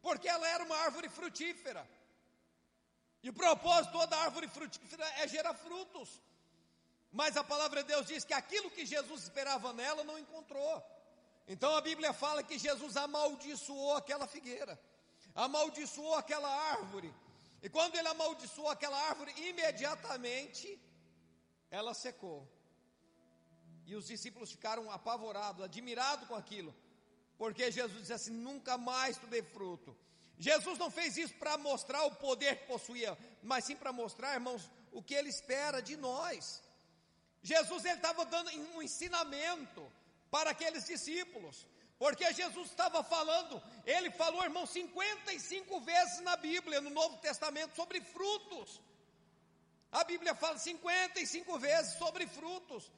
porque 0.02 0.28
ela 0.28 0.46
era 0.46 0.62
uma 0.64 0.76
árvore 0.76 1.08
frutífera. 1.08 1.88
E 3.22 3.30
o 3.30 3.32
propósito 3.32 3.92
toda 3.92 4.16
árvore 4.18 4.46
frutífera 4.48 5.04
é 5.20 5.26
gerar 5.26 5.54
frutos. 5.54 6.20
Mas 7.10 7.36
a 7.36 7.42
palavra 7.42 7.82
de 7.82 7.88
Deus 7.88 8.06
diz 8.06 8.25
que 8.25 8.34
aquilo 8.34 8.70
que 8.70 8.84
Jesus 8.84 9.22
esperava 9.22 9.72
nela 9.72 10.04
não 10.04 10.18
encontrou. 10.18 10.84
Então 11.48 11.75
a 11.75 11.80
Bíblia 11.80 12.12
fala 12.12 12.42
que 12.42 12.58
Jesus 12.58 12.96
amaldiçoou 12.96 13.96
aquela 13.96 14.26
figueira, 14.26 14.78
amaldiçoou 15.37 16.14
aquela 16.14 16.49
árvore. 16.49 17.12
E 17.62 17.69
quando 17.69 17.97
ele 17.97 18.09
amaldiçoou 18.09 18.69
aquela 18.69 18.99
árvore, 19.09 19.33
imediatamente 19.37 20.81
ela 21.71 21.93
secou. 21.95 22.49
E 23.87 23.95
os 23.95 24.07
discípulos 24.07 24.50
ficaram 24.50 24.90
apavorados, 24.90 25.62
admirados 25.62 26.26
com 26.26 26.35
aquilo, 26.35 26.75
porque 27.38 27.71
Jesus 27.71 28.00
disse 28.00 28.12
assim: 28.12 28.33
nunca 28.33 28.76
mais 28.76 29.16
tu 29.16 29.26
dê 29.26 29.43
fruto. 29.43 29.97
Jesus 30.38 30.78
não 30.78 30.90
fez 30.90 31.16
isso 31.16 31.35
para 31.35 31.57
mostrar 31.57 32.05
o 32.05 32.14
poder 32.16 32.59
que 32.59 32.66
possuía, 32.66 33.16
mas 33.43 33.64
sim 33.64 33.76
para 33.76 33.93
mostrar, 33.93 34.35
irmãos, 34.35 34.71
o 34.93 35.02
que 35.02 35.14
ele 35.14 35.28
espera 35.28 35.81
de 35.81 35.97
nós. 35.97 36.62
Jesus 37.43 37.85
estava 37.85 38.25
dando 38.25 38.50
um 38.75 38.83
ensinamento 38.83 39.90
para 40.31 40.50
aqueles 40.50 40.85
discípulos, 40.85 41.66
porque 41.99 42.33
Jesus 42.33 42.69
estava 42.69 43.03
falando, 43.03 43.62
ele 43.85 44.11
falou, 44.11 44.45
irmão, 44.45 44.67
55 44.67 45.81
vezes 45.81 46.21
na 46.21 46.37
Bíblia, 46.37 46.81
no 46.81 46.91
Novo 46.91 47.17
Testamento, 47.19 47.75
sobre 47.75 48.00
frutos. 48.00 48.81
A 49.91 50.05
Bíblia 50.05 50.35
fala 50.35 50.59
55 50.59 51.59
vezes 51.59 51.97
sobre 51.97 52.26
frutos. 52.26 52.93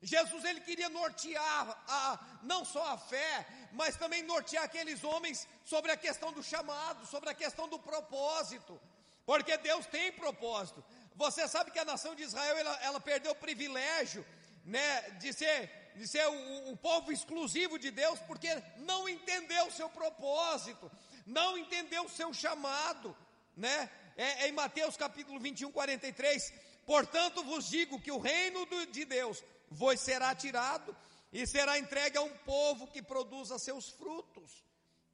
Jesus 0.00 0.44
ele 0.44 0.60
queria 0.60 0.88
nortear 0.88 1.82
a, 1.88 2.20
não 2.42 2.64
só 2.64 2.92
a 2.92 2.98
fé, 2.98 3.46
mas 3.72 3.96
também 3.96 4.22
nortear 4.22 4.64
aqueles 4.64 5.02
homens 5.02 5.48
sobre 5.64 5.90
a 5.90 5.96
questão 5.96 6.30
do 6.32 6.42
chamado, 6.42 7.06
sobre 7.06 7.30
a 7.30 7.34
questão 7.34 7.66
do 7.68 7.78
propósito, 7.78 8.80
porque 9.24 9.56
Deus 9.56 9.86
tem 9.86 10.12
propósito. 10.12 10.84
Você 11.16 11.48
sabe 11.48 11.70
que 11.70 11.78
a 11.78 11.84
nação 11.84 12.14
de 12.14 12.22
Israel 12.22 12.56
ela, 12.58 12.78
ela 12.82 13.00
perdeu 13.00 13.32
o 13.32 13.36
privilégio, 13.36 14.24
né, 14.64 15.10
de 15.12 15.32
ser, 15.32 15.70
de 15.94 16.06
ser 16.06 16.26
o, 16.26 16.72
o 16.72 16.76
povo 16.76 17.12
exclusivo 17.12 17.78
de 17.78 17.90
Deus, 17.90 18.18
porque 18.20 18.48
não 18.78 19.08
entendeu 19.08 19.66
o 19.66 19.72
seu 19.72 19.88
propósito, 19.88 20.90
não 21.26 21.56
entendeu 21.56 22.04
o 22.04 22.10
seu 22.10 22.32
chamado, 22.32 23.16
né? 23.56 23.90
É, 24.16 24.44
é 24.44 24.48
em 24.48 24.52
Mateus 24.52 24.96
capítulo 24.96 25.40
21, 25.40 25.70
43. 25.72 26.52
Portanto, 26.86 27.42
vos 27.42 27.68
digo 27.68 28.00
que 28.00 28.12
o 28.12 28.18
reino 28.18 28.66
de 28.86 29.04
Deus 29.04 29.42
vos 29.70 29.98
será 30.00 30.34
tirado 30.34 30.96
e 31.32 31.46
será 31.46 31.78
entregue 31.78 32.18
a 32.18 32.22
um 32.22 32.36
povo 32.38 32.86
que 32.86 33.02
produza 33.02 33.58
seus 33.58 33.88
frutos. 33.88 34.64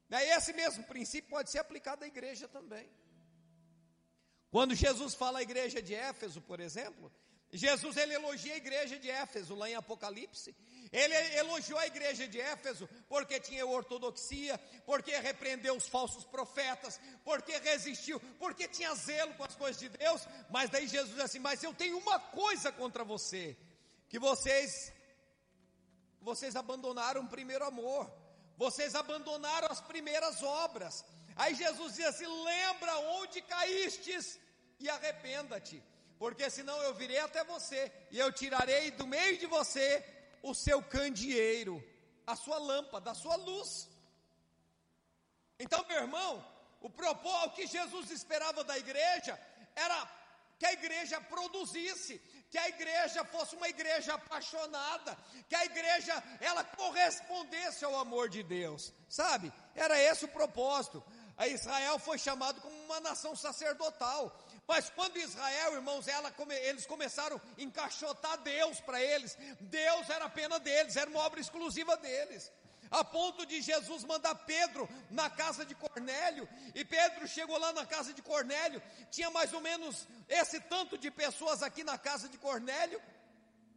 E 0.09 0.15
esse 0.35 0.53
mesmo 0.53 0.83
princípio 0.83 1.29
pode 1.29 1.49
ser 1.49 1.59
aplicado 1.59 2.03
à 2.03 2.07
igreja 2.07 2.47
também. 2.47 2.89
Quando 4.51 4.75
Jesus 4.75 5.15
fala 5.15 5.39
à 5.39 5.41
igreja 5.41 5.81
de 5.81 5.95
Éfeso, 5.95 6.41
por 6.41 6.59
exemplo, 6.59 7.11
Jesus 7.53 7.95
ele 7.95 8.13
elogia 8.13 8.53
a 8.53 8.57
igreja 8.57 8.99
de 8.99 9.09
Éfeso 9.09 9.55
lá 9.55 9.69
em 9.69 9.75
Apocalipse. 9.75 10.53
Ele 10.91 11.15
elogiou 11.37 11.79
a 11.79 11.87
igreja 11.87 12.27
de 12.27 12.39
Éfeso 12.39 12.87
porque 13.07 13.39
tinha 13.39 13.65
ortodoxia, 13.65 14.57
porque 14.85 15.17
repreendeu 15.19 15.75
os 15.77 15.87
falsos 15.87 16.25
profetas, 16.25 16.99
porque 17.23 17.57
resistiu, 17.59 18.19
porque 18.37 18.67
tinha 18.67 18.93
zelo 18.95 19.33
com 19.35 19.43
as 19.45 19.55
coisas 19.55 19.79
de 19.79 19.87
Deus. 19.87 20.27
Mas 20.49 20.69
daí 20.69 20.87
Jesus 20.87 21.11
disse 21.11 21.21
assim: 21.21 21.39
Mas 21.39 21.63
eu 21.63 21.73
tenho 21.73 21.97
uma 21.97 22.19
coisa 22.19 22.73
contra 22.73 23.05
você 23.05 23.57
que 24.09 24.19
vocês 24.19 24.91
vocês 26.21 26.55
abandonaram 26.55 27.21
o 27.21 27.27
primeiro 27.27 27.65
amor, 27.65 28.11
vocês 28.57 28.93
abandonaram 28.93 29.69
as 29.71 29.79
primeiras 29.79 30.43
obras. 30.43 31.05
Aí 31.37 31.55
Jesus 31.55 31.95
diz 31.95 32.05
assim: 32.05 32.27
lembra 32.43 32.97
onde 33.21 33.41
caístes 33.41 34.37
e 34.77 34.89
arrependa-te, 34.89 35.81
porque 36.19 36.49
senão 36.49 36.83
eu 36.83 36.93
virei 36.93 37.19
até 37.19 37.45
você 37.45 37.89
e 38.11 38.19
eu 38.19 38.31
tirarei 38.31 38.91
do 38.91 39.07
meio 39.07 39.37
de 39.37 39.45
você 39.45 40.03
o 40.41 40.53
seu 40.53 40.81
candeeiro, 40.81 41.83
a 42.25 42.35
sua 42.35 42.57
lâmpada, 42.57 43.11
a 43.11 43.15
sua 43.15 43.35
luz. 43.35 43.89
Então, 45.59 45.85
meu 45.87 45.97
irmão, 45.97 46.45
o 46.81 46.89
propósito 46.89 47.55
que 47.55 47.67
Jesus 47.67 48.09
esperava 48.09 48.63
da 48.63 48.77
igreja 48.77 49.39
era 49.75 50.09
que 50.57 50.65
a 50.65 50.73
igreja 50.73 51.19
produzisse, 51.21 52.19
que 52.49 52.57
a 52.57 52.69
igreja 52.69 53.23
fosse 53.25 53.55
uma 53.55 53.67
igreja 53.67 54.13
apaixonada, 54.13 55.17
que 55.49 55.55
a 55.55 55.65
igreja 55.65 56.23
ela 56.39 56.63
correspondesse 56.63 57.83
ao 57.83 57.97
amor 57.97 58.29
de 58.29 58.43
Deus, 58.43 58.93
sabe? 59.09 59.51
Era 59.75 59.99
esse 59.99 60.25
o 60.25 60.27
propósito. 60.27 61.03
A 61.37 61.47
Israel 61.47 61.97
foi 61.97 62.19
chamado 62.19 62.61
como 62.61 62.75
uma 62.83 62.99
nação 62.99 63.35
sacerdotal. 63.35 64.37
Mas 64.67 64.89
quando 64.89 65.17
Israel, 65.17 65.73
irmãos, 65.73 66.07
ela, 66.07 66.33
eles 66.63 66.85
começaram 66.85 67.37
a 67.57 67.61
encaixotar 67.61 68.37
Deus 68.39 68.79
para 68.79 69.01
eles, 69.01 69.37
Deus 69.59 70.09
era 70.09 70.29
pena 70.29 70.59
deles, 70.59 70.95
era 70.95 71.09
uma 71.09 71.19
obra 71.19 71.39
exclusiva 71.39 71.97
deles. 71.97 72.51
A 72.89 73.05
ponto 73.05 73.45
de 73.45 73.61
Jesus 73.61 74.03
mandar 74.03 74.35
Pedro 74.35 74.87
na 75.09 75.29
casa 75.29 75.65
de 75.65 75.73
Cornélio, 75.73 76.47
e 76.75 76.83
Pedro 76.83 77.25
chegou 77.27 77.57
lá 77.57 77.71
na 77.71 77.85
casa 77.85 78.13
de 78.13 78.21
Cornélio, 78.21 78.81
tinha 79.09 79.29
mais 79.29 79.53
ou 79.53 79.61
menos 79.61 80.07
esse 80.27 80.59
tanto 80.59 80.97
de 80.97 81.09
pessoas 81.09 81.63
aqui 81.63 81.85
na 81.85 81.97
casa 81.97 82.27
de 82.27 82.37
Cornélio, 82.37 83.01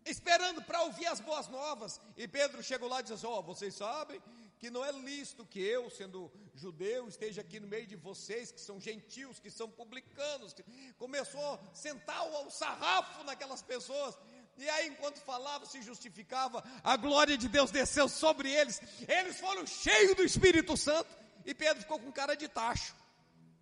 esperando 0.05 0.63
para 0.63 0.83
ouvir 0.83 1.07
as 1.07 1.21
boas 1.21 1.47
novas, 1.47 2.01
e 2.17 2.27
Pedro 2.27 2.63
chegou 2.63 2.89
lá 2.89 3.01
e 3.01 3.05
disse: 3.05 3.25
Ó, 3.25 3.39
oh, 3.39 3.43
vocês 3.43 3.75
sabem 3.75 4.21
que 4.65 4.71
não 4.71 4.83
é 4.83 4.91
lícito 4.93 5.45
que 5.45 5.61
eu, 5.61 5.91
sendo 5.91 6.33
judeu, 6.55 7.07
esteja 7.07 7.43
aqui 7.43 7.61
no 7.61 7.69
meio 7.69 7.87
de 7.87 7.97
vocês, 7.97 8.51
que 8.51 8.59
são 8.59 8.81
gentios, 8.81 9.39
que 9.39 9.51
são 9.51 9.69
publicanos. 9.71 10.57
Começou 10.97 11.45
a 11.53 11.75
sentar 11.75 12.27
o 12.27 12.51
sarrafo 12.51 13.23
naquelas 13.25 13.61
pessoas. 13.61 14.17
E 14.57 14.67
aí, 14.71 14.89
enquanto 14.89 15.19
falava, 15.19 15.67
se 15.67 15.83
justificava, 15.83 16.65
a 16.83 16.97
glória 16.97 17.37
de 17.37 17.47
Deus 17.47 17.71
desceu 17.71 18.09
sobre 18.09 18.51
eles. 18.51 18.81
Eles 19.07 19.39
foram 19.39 19.67
cheios 19.67 20.17
do 20.17 20.25
Espírito 20.25 20.79
Santo. 20.79 21.15
E 21.45 21.55
Pedro 21.55 21.83
ficou 21.83 22.01
com 22.01 22.11
cara 22.11 22.35
de 22.35 22.49
tacho, 22.49 22.97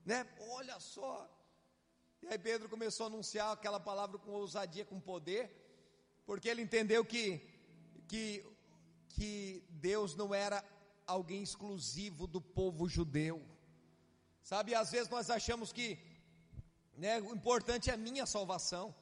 né? 0.05 0.25
Olha 0.51 0.79
só. 0.79 1.29
E 2.23 2.29
aí 2.29 2.39
Pedro 2.39 2.69
começou 2.69 3.07
a 3.07 3.09
anunciar 3.09 3.51
aquela 3.51 3.81
palavra 3.81 4.21
com 4.21 4.31
ousadia, 4.31 4.85
com 4.85 5.01
poder, 5.01 5.51
porque 6.25 6.49
ele 6.49 6.63
entendeu 6.63 7.05
que 7.05 7.45
que 8.07 8.53
que 9.15 9.65
Deus 9.69 10.15
não 10.15 10.35
era 10.35 10.65
alguém 11.13 11.43
exclusivo 11.43 12.27
do 12.27 12.41
povo 12.41 12.89
judeu. 12.89 13.43
Sabe, 14.43 14.75
às 14.75 14.91
vezes 14.91 15.09
nós 15.09 15.31
achamos 15.31 15.73
que 15.73 15.99
né, 16.97 17.21
o 17.21 17.35
importante 17.35 17.91
é 17.91 17.95
a 17.95 17.97
minha 17.97 18.27
salvação. 18.27 18.95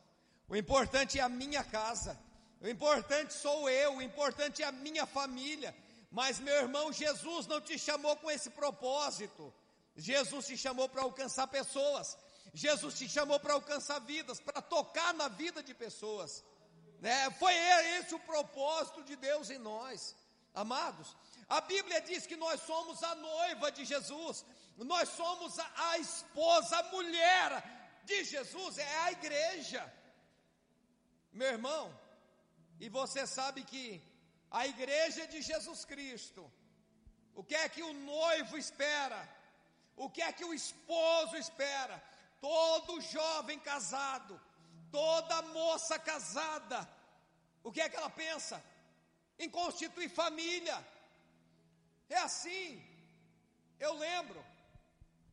O 0.49 0.57
importante 0.57 1.19
é 1.19 1.23
a 1.23 1.29
minha 1.29 1.65
casa. 1.65 2.19
O 2.61 2.69
importante 2.69 3.33
sou 3.33 3.71
eu, 3.71 3.97
o 3.97 4.03
importante 4.03 4.63
é 4.63 4.67
a 4.67 4.73
minha 4.73 5.07
família. 5.07 5.75
Mas, 6.11 6.41
meu 6.41 6.55
irmão, 6.55 6.93
Jesus 6.93 7.47
não 7.47 7.61
te 7.61 7.79
chamou 7.79 8.17
com 8.17 8.31
esse 8.31 8.51
propósito. 8.51 9.53
Jesus 9.97 10.47
te 10.47 10.57
chamou 10.57 10.89
para 10.89 11.03
alcançar 11.03 11.47
pessoas. 11.47 12.19
Jesus 12.53 12.95
te 12.99 13.09
chamou 13.09 13.39
para 13.39 13.55
alcançar 13.55 14.01
vidas, 14.01 14.41
para 14.41 14.61
tocar 14.61 15.15
na 15.15 15.29
vida 15.29 15.63
de 15.63 15.73
pessoas. 15.73 16.45
Né? 17.01 17.31
Foi 17.33 17.55
esse 17.55 18.15
o 18.15 18.19
propósito 18.19 19.03
de 19.05 19.17
Deus 19.17 19.51
em 19.51 19.59
nós. 19.59 20.17
Amados, 20.53 21.17
a 21.51 21.61
Bíblia 21.61 22.01
diz 22.01 22.27
que 22.31 22.37
nós 22.37 22.61
somos 22.61 23.03
a 23.03 23.15
noiva 23.17 23.73
de 23.73 23.85
Jesus, 23.85 24.45
nós 24.93 25.09
somos 25.09 25.59
a, 25.59 25.69
a 25.91 25.99
esposa, 25.99 26.79
a 26.79 26.83
mulher 26.93 27.49
de 28.05 28.23
Jesus, 28.25 28.79
é 28.79 28.97
a 29.07 29.13
igreja. 29.13 29.83
Meu 31.33 31.49
irmão, 31.49 31.85
e 32.79 32.89
você 32.89 33.27
sabe 33.27 33.65
que 33.65 33.85
a 34.51 34.67
igreja 34.67 35.27
de 35.27 35.43
Jesus 35.43 35.85
Cristo, 35.85 36.51
o 37.35 37.43
que 37.43 37.57
é 37.57 37.69
que 37.69 37.83
o 37.83 37.93
noivo 37.93 38.57
espera? 38.57 39.21
O 39.97 40.09
que 40.09 40.23
é 40.23 40.33
que 40.33 40.45
o 40.45 40.55
esposo 40.55 41.37
espera? 41.37 42.03
Todo 42.41 43.01
jovem 43.01 43.59
casado, 43.59 44.41
toda 44.91 45.43
moça 45.59 45.99
casada, 45.99 46.89
o 47.63 47.73
que 47.73 47.81
é 47.81 47.89
que 47.89 47.97
ela 47.97 48.11
pensa? 48.11 48.63
Em 49.39 49.51
constituir 49.51 50.09
família. 50.09 50.77
É 52.11 52.19
assim. 52.19 52.83
Eu 53.79 53.95
lembro, 53.95 54.45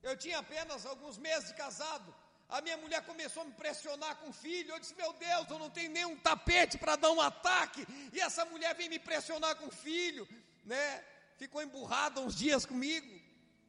eu 0.02 0.16
tinha 0.16 0.40
apenas 0.40 0.86
alguns 0.86 1.18
meses 1.18 1.50
de 1.50 1.56
casado. 1.56 2.16
A 2.48 2.62
minha 2.62 2.78
mulher 2.78 3.06
começou 3.06 3.44
a 3.44 3.46
me 3.46 3.52
pressionar 3.52 4.16
com 4.18 4.30
o 4.30 4.34
filho. 4.34 4.72
Eu 4.72 4.80
disse: 4.80 4.96
Meu 4.96 5.12
Deus, 5.14 5.50
eu 5.50 5.60
não 5.60 5.70
tenho 5.70 5.92
nenhum 5.92 6.16
tapete 6.18 6.78
para 6.78 6.96
dar 6.96 7.12
um 7.12 7.20
ataque. 7.20 7.86
E 8.14 8.22
essa 8.22 8.46
mulher 8.46 8.74
vem 8.76 8.88
me 8.88 9.00
pressionar 9.00 9.56
com 9.58 9.68
o 9.68 9.72
filho, 9.72 10.28
né? 10.64 11.04
Ficou 11.36 11.62
emburrada 11.62 12.22
uns 12.22 12.36
dias 12.36 12.66
comigo, 12.66 13.20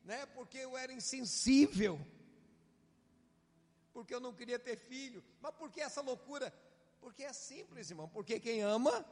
né? 0.04 0.26
Porque 0.26 0.58
eu 0.58 0.76
era 0.76 0.92
insensível. 0.92 1.98
Porque 3.92 4.14
eu 4.14 4.20
não 4.20 4.32
queria 4.32 4.60
ter 4.60 4.76
filho. 4.76 5.24
Mas 5.40 5.54
por 5.56 5.72
que 5.72 5.80
essa 5.80 6.00
loucura? 6.00 6.54
Porque 7.00 7.24
é 7.24 7.32
simples, 7.32 7.90
irmão. 7.90 8.08
Porque 8.08 8.38
quem 8.38 8.60
ama 8.60 9.04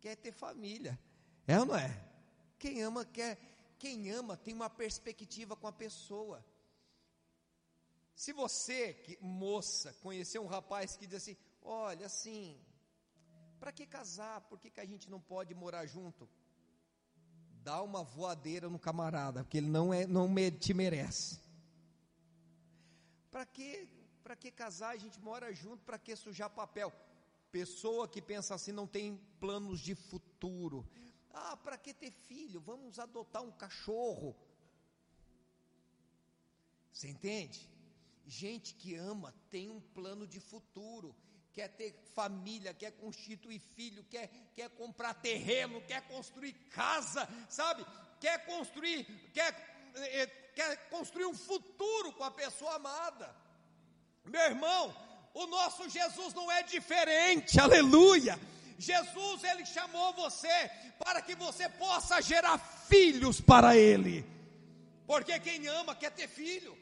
quer 0.00 0.14
ter 0.16 0.30
família. 0.30 0.96
É 1.46 1.58
ou 1.58 1.66
não 1.66 1.76
é? 1.76 2.07
Quem 2.58 2.82
ama 2.82 3.04
quer, 3.04 3.38
quem 3.78 4.10
ama 4.10 4.36
tem 4.36 4.54
uma 4.54 4.68
perspectiva 4.68 5.54
com 5.54 5.66
a 5.66 5.72
pessoa. 5.72 6.44
Se 8.14 8.32
você, 8.32 8.94
que, 8.94 9.16
moça, 9.20 9.92
conhecer 10.02 10.40
um 10.40 10.46
rapaz 10.46 10.96
que 10.96 11.06
diz 11.06 11.22
assim: 11.22 11.36
olha, 11.62 12.06
assim, 12.06 12.60
para 13.60 13.70
que 13.70 13.86
casar? 13.86 14.40
Por 14.42 14.58
que, 14.58 14.70
que 14.70 14.80
a 14.80 14.84
gente 14.84 15.08
não 15.08 15.20
pode 15.20 15.54
morar 15.54 15.86
junto? 15.86 16.28
Dá 17.62 17.80
uma 17.82 18.02
voadeira 18.02 18.68
no 18.68 18.78
camarada, 18.78 19.44
porque 19.44 19.58
ele 19.58 19.68
não, 19.68 19.94
é, 19.94 20.06
não 20.06 20.28
te 20.58 20.74
merece. 20.74 21.40
Para 23.30 23.44
que, 23.46 23.88
para 24.22 24.34
que 24.34 24.50
casar? 24.50 24.90
A 24.94 24.96
gente 24.96 25.20
mora 25.20 25.52
junto, 25.52 25.84
para 25.84 25.98
que 25.98 26.16
sujar 26.16 26.50
papel? 26.50 26.92
Pessoa 27.52 28.08
que 28.08 28.20
pensa 28.20 28.54
assim 28.54 28.72
não 28.72 28.86
tem 28.86 29.16
planos 29.38 29.80
de 29.80 29.94
futuro. 29.94 30.84
Ah, 31.40 31.56
para 31.56 31.78
que 31.78 31.94
ter 31.94 32.10
filho? 32.10 32.60
Vamos 32.60 32.98
adotar 32.98 33.42
um 33.42 33.52
cachorro. 33.52 34.36
Você 36.92 37.08
entende? 37.08 37.68
Gente 38.26 38.74
que 38.74 38.94
ama 38.96 39.32
tem 39.48 39.70
um 39.70 39.80
plano 39.80 40.26
de 40.26 40.40
futuro, 40.40 41.14
quer 41.52 41.68
ter 41.68 41.92
família, 42.14 42.74
quer 42.74 42.90
constituir 42.92 43.60
filho, 43.60 44.04
quer, 44.04 44.28
quer 44.54 44.68
comprar 44.70 45.14
terreno, 45.14 45.80
quer 45.82 46.02
construir 46.08 46.52
casa, 46.70 47.26
sabe? 47.48 47.86
Quer 48.20 48.44
construir, 48.44 49.04
quer, 49.32 49.52
eh, 49.94 50.26
quer 50.54 50.88
construir 50.90 51.26
um 51.26 51.34
futuro 51.34 52.12
com 52.14 52.24
a 52.24 52.32
pessoa 52.32 52.74
amada. 52.74 53.34
Meu 54.24 54.42
irmão, 54.42 54.94
o 55.34 55.46
nosso 55.46 55.88
Jesus 55.88 56.34
não 56.34 56.50
é 56.50 56.64
diferente, 56.64 57.60
aleluia. 57.60 58.38
Jesus, 58.78 59.44
ele 59.44 59.66
chamou 59.66 60.12
você 60.14 60.70
para 60.98 61.20
que 61.20 61.34
você 61.34 61.68
possa 61.68 62.22
gerar 62.22 62.58
filhos 62.58 63.40
para 63.40 63.76
ele, 63.76 64.24
porque 65.06 65.38
quem 65.40 65.66
ama 65.66 65.94
quer 65.94 66.12
ter 66.12 66.28
filho. 66.28 66.76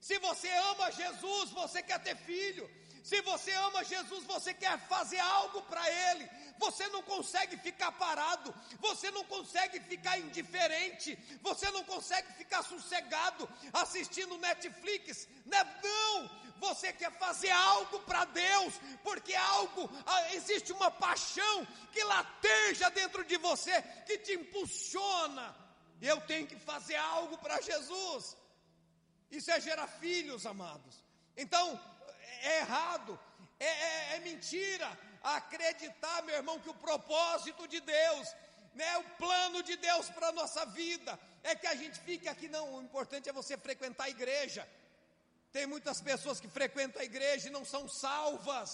Se 0.00 0.18
você 0.18 0.50
ama 0.70 0.90
Jesus, 0.90 1.50
você 1.50 1.82
quer 1.82 1.98
ter 1.98 2.16
filho. 2.16 2.68
Se 3.04 3.20
você 3.20 3.52
ama 3.52 3.84
Jesus, 3.84 4.24
você 4.24 4.54
quer 4.54 4.78
fazer 4.88 5.18
algo 5.18 5.60
para 5.62 5.86
Ele. 5.90 6.26
Você 6.58 6.88
não 6.88 7.02
consegue 7.02 7.54
ficar 7.58 7.92
parado, 7.92 8.54
você 8.80 9.10
não 9.10 9.24
consegue 9.24 9.78
ficar 9.80 10.18
indiferente, 10.18 11.18
você 11.42 11.70
não 11.70 11.84
consegue 11.84 12.32
ficar 12.32 12.62
sossegado 12.62 13.46
assistindo 13.74 14.38
Netflix. 14.38 15.28
Né? 15.44 15.62
Não, 15.82 16.30
você 16.66 16.92
quer 16.92 17.12
fazer 17.24 17.50
algo 17.50 18.00
para 18.00 18.24
Deus, 18.24 18.74
porque 19.02 19.34
algo, 19.34 19.82
ah, 20.06 20.34
existe 20.34 20.72
uma 20.72 20.90
paixão 20.90 21.56
que 21.92 22.02
lateja 22.04 22.90
dentro 22.90 23.24
de 23.24 23.36
você, 23.48 23.74
que 24.06 24.18
te 24.18 24.32
impulsiona. 24.40 25.46
Eu 26.00 26.20
tenho 26.30 26.46
que 26.46 26.58
fazer 26.70 26.96
algo 26.96 27.36
para 27.38 27.60
Jesus. 27.60 28.36
Isso 29.30 29.50
é 29.50 29.60
gerar 29.60 29.88
filhos, 30.04 30.46
amados. 30.46 30.94
Então, 31.36 31.66
é 32.42 32.58
errado, 32.58 33.18
é, 33.58 33.66
é, 33.66 34.16
é 34.16 34.18
mentira 34.20 34.88
acreditar, 35.24 36.22
meu 36.22 36.34
irmão, 36.34 36.60
que 36.60 36.68
o 36.68 36.74
propósito 36.74 37.66
de 37.66 37.80
Deus, 37.80 38.34
né, 38.74 38.98
o 38.98 39.04
plano 39.22 39.62
de 39.62 39.76
Deus 39.76 40.10
para 40.10 40.28
a 40.28 40.32
nossa 40.32 40.66
vida, 40.66 41.18
é 41.42 41.54
que 41.54 41.66
a 41.66 41.74
gente 41.74 41.98
fique 42.00 42.28
aqui. 42.28 42.48
Não, 42.48 42.76
o 42.76 42.82
importante 42.82 43.28
é 43.28 43.32
você 43.32 43.56
frequentar 43.56 44.04
a 44.04 44.10
igreja. 44.10 44.68
Tem 45.54 45.66
muitas 45.72 45.98
pessoas 46.08 46.40
que 46.42 46.48
frequentam 46.58 47.00
a 47.00 47.08
igreja 47.10 47.46
e 47.46 47.56
não 47.56 47.64
são 47.72 47.82
salvas. 47.88 48.70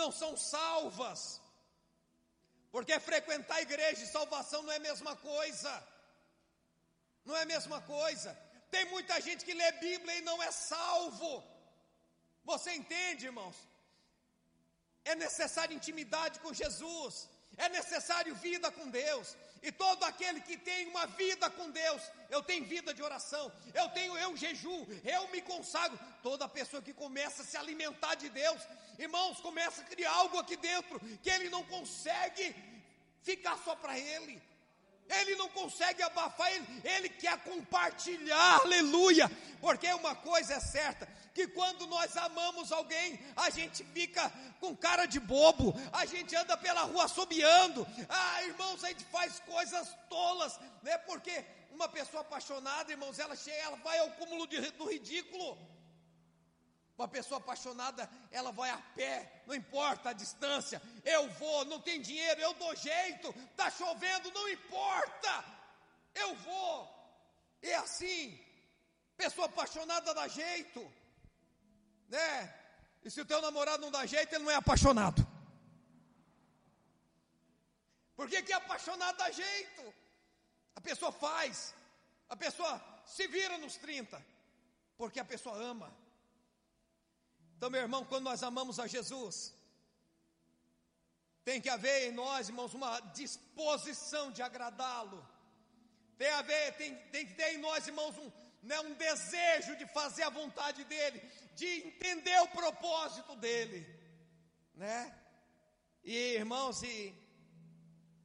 Não 0.00 0.10
são 0.20 0.30
salvas. 0.36 1.20
Porque 2.74 2.98
frequentar 3.10 3.56
a 3.58 3.66
igreja 3.68 4.02
e 4.02 4.12
salvação 4.18 4.60
não 4.62 4.72
é 4.76 4.78
a 4.78 4.86
mesma 4.90 5.14
coisa. 5.32 5.72
Não 7.26 7.36
é 7.36 7.42
a 7.42 7.50
mesma 7.54 7.78
coisa. 7.96 8.30
Tem 8.74 8.84
muita 8.94 9.20
gente 9.26 9.44
que 9.46 9.58
lê 9.60 9.70
Bíblia 9.86 10.16
e 10.16 10.26
não 10.30 10.38
é 10.48 10.50
salvo. 10.50 11.32
Você 12.50 12.70
entende, 12.80 13.26
irmãos? 13.32 13.58
É 15.04 15.14
necessário 15.26 15.76
intimidade 15.80 16.40
com 16.40 16.58
Jesus, 16.62 17.28
é 17.64 17.68
necessário 17.68 18.34
vida 18.46 18.68
com 18.76 18.88
Deus. 18.88 19.36
E 19.62 19.70
todo 19.70 20.02
aquele 20.04 20.40
que 20.40 20.56
tem 20.56 20.88
uma 20.88 21.06
vida 21.06 21.48
com 21.48 21.70
Deus, 21.70 22.02
eu 22.28 22.42
tenho 22.42 22.64
vida 22.64 22.92
de 22.92 23.02
oração, 23.02 23.52
eu 23.72 23.88
tenho 23.90 24.18
eu 24.18 24.36
jejum, 24.36 24.84
eu 25.04 25.28
me 25.28 25.40
consagro. 25.40 25.98
Toda 26.22 26.48
pessoa 26.48 26.82
que 26.82 26.92
começa 26.92 27.42
a 27.42 27.44
se 27.44 27.56
alimentar 27.56 28.16
de 28.16 28.28
Deus, 28.28 28.60
irmãos, 28.98 29.40
começa 29.40 29.82
a 29.82 29.84
criar 29.84 30.12
algo 30.12 30.38
aqui 30.38 30.56
dentro 30.56 30.98
que 31.22 31.30
ele 31.30 31.48
não 31.48 31.62
consegue 31.64 32.54
ficar 33.22 33.56
só 33.58 33.76
para 33.76 33.96
ele. 33.96 34.42
Ele 35.08 35.36
não 35.36 35.48
consegue 35.48 36.02
abafar, 36.02 36.50
ele, 36.52 36.66
ele 36.84 37.08
quer 37.08 37.38
compartilhar, 37.44 38.60
aleluia, 38.62 39.30
porque 39.60 39.92
uma 39.92 40.14
coisa 40.14 40.54
é 40.54 40.60
certa, 40.60 41.06
que 41.34 41.46
quando 41.48 41.86
nós 41.86 42.16
amamos 42.16 42.70
alguém, 42.70 43.18
a 43.36 43.50
gente 43.50 43.82
fica 43.84 44.30
com 44.60 44.76
cara 44.76 45.06
de 45.06 45.18
bobo, 45.18 45.74
a 45.92 46.04
gente 46.04 46.34
anda 46.36 46.56
pela 46.56 46.82
rua 46.82 47.04
assobiando, 47.04 47.86
ah, 48.08 48.42
irmãos, 48.42 48.84
a 48.84 48.88
gente 48.88 49.04
faz 49.04 49.40
coisas 49.40 49.88
tolas, 50.08 50.58
né, 50.82 50.98
porque 50.98 51.44
uma 51.70 51.88
pessoa 51.88 52.20
apaixonada, 52.20 52.92
irmãos, 52.92 53.18
ela 53.18 53.34
chega, 53.34 53.56
ela 53.56 53.76
vai 53.78 53.98
ao 53.98 54.10
cúmulo 54.12 54.46
de, 54.46 54.60
do 54.72 54.90
ridículo, 54.90 55.58
uma 56.96 57.08
pessoa 57.08 57.38
apaixonada, 57.38 58.08
ela 58.30 58.52
vai 58.52 58.70
a 58.70 58.78
pé, 58.94 59.42
não 59.46 59.54
importa 59.54 60.10
a 60.10 60.12
distância. 60.12 60.80
Eu 61.04 61.28
vou, 61.30 61.64
não 61.64 61.80
tem 61.80 62.00
dinheiro, 62.00 62.40
eu 62.40 62.54
dou 62.54 62.76
jeito. 62.76 63.32
Tá 63.56 63.70
chovendo, 63.70 64.30
não 64.30 64.48
importa. 64.48 65.44
Eu 66.14 66.34
vou. 66.36 67.02
É 67.62 67.74
assim. 67.76 68.38
Pessoa 69.16 69.46
apaixonada 69.46 70.14
dá 70.14 70.28
jeito, 70.28 70.80
né? 72.12 72.54
E 73.04 73.10
se 73.10 73.20
o 73.20 73.24
teu 73.24 73.40
namorado 73.40 73.82
não 73.82 73.90
dá 73.90 74.04
jeito, 74.04 74.34
ele 74.34 74.44
não 74.44 74.50
é 74.50 74.54
apaixonado. 74.56 75.26
Por 78.14 78.28
que, 78.28 78.42
que 78.42 78.52
apaixonado 78.52 79.16
dá 79.16 79.30
jeito? 79.30 79.82
A 80.76 80.80
pessoa 80.80 81.10
faz, 81.10 81.74
a 82.28 82.36
pessoa 82.36 82.72
se 83.06 83.26
vira 83.26 83.56
nos 83.58 83.76
30, 83.76 84.24
porque 84.96 85.18
a 85.18 85.24
pessoa 85.24 85.56
ama. 85.56 85.88
Então, 87.56 87.70
meu 87.70 87.80
irmão, 87.80 88.04
quando 88.04 88.24
nós 88.24 88.42
amamos 88.42 88.78
a 88.78 88.86
Jesus, 88.86 89.54
tem 91.44 91.60
que 91.60 91.70
haver 91.70 92.08
em 92.08 92.12
nós, 92.12 92.48
irmãos, 92.48 92.74
uma 92.74 93.00
disposição 93.20 94.30
de 94.30 94.42
agradá-lo. 94.42 95.26
Tem, 96.18 96.30
haver, 96.30 96.76
tem, 96.76 96.94
tem 97.14 97.26
que 97.26 97.34
ter 97.34 97.54
em 97.54 97.58
nós, 97.58 97.86
irmãos, 97.86 98.16
um, 98.18 98.30
né, 98.62 98.78
um 98.80 98.94
desejo 98.94 99.76
de 99.76 99.86
fazer 99.86 100.24
a 100.24 100.30
vontade 100.30 100.84
dele, 100.84 101.20
de 101.54 101.66
entender 101.66 102.40
o 102.40 102.48
propósito 102.48 103.36
dele, 103.36 103.86
né? 104.74 105.16
E 106.04 106.34
irmãos, 106.34 106.82
e 106.82 107.14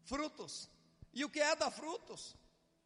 frutos. 0.05 0.69
E 1.13 1.23
o 1.25 1.29
que 1.29 1.39
é 1.39 1.55
dar 1.55 1.71
frutos? 1.71 2.35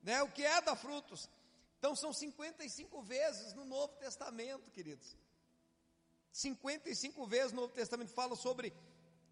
Né? 0.02 0.22
O 0.24 0.32
que 0.32 0.44
é 0.44 0.62
dar 0.62 0.76
frutos? 0.76 1.30
Então 1.78 1.96
são 1.96 2.14
55 2.14 3.02
vezes 3.02 3.54
no 3.54 3.66
Novo 3.66 3.94
Testamento, 3.96 4.70
queridos. 4.72 5.18
55 6.32 7.26
vezes 7.26 7.52
no 7.52 7.62
Novo 7.62 7.74
Testamento 7.74 8.12
fala 8.12 8.36
sobre 8.36 8.74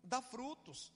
dar 0.03 0.21
frutos, 0.21 0.93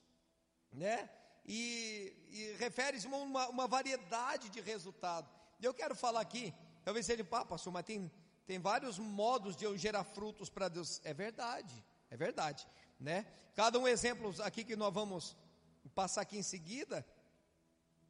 né? 0.72 1.10
E, 1.46 2.16
e 2.30 2.56
refere-se 2.58 3.08
a 3.08 3.10
uma, 3.10 3.48
uma 3.50 3.68
variedade 3.68 4.50
de 4.50 4.62
resultado. 4.62 5.30
Eu 5.62 5.74
quero 5.74 5.96
falar 5.96 6.22
aqui, 6.22 6.54
talvez 6.84 7.06
seja, 7.06 7.24
pá, 7.24 7.46
pastor, 7.46 7.72
mas 7.72 7.86
tem, 7.86 8.12
tem 8.46 8.60
vários 8.60 9.00
modos 9.00 9.56
de 9.56 9.66
eu 9.66 9.78
gerar 9.78 10.04
frutos 10.04 10.50
para 10.50 10.68
Deus. 10.68 11.02
É 11.04 11.14
verdade, 11.14 11.84
é 12.10 12.18
verdade, 12.18 12.68
né? 13.00 13.26
Cada 13.56 13.80
um 13.80 13.88
exemplo 13.88 14.34
aqui 14.42 14.64
que 14.64 14.76
nós 14.76 14.94
vamos 14.94 15.36
passar 15.94 16.22
aqui 16.22 16.38
em 16.38 16.44
seguida, 16.44 17.06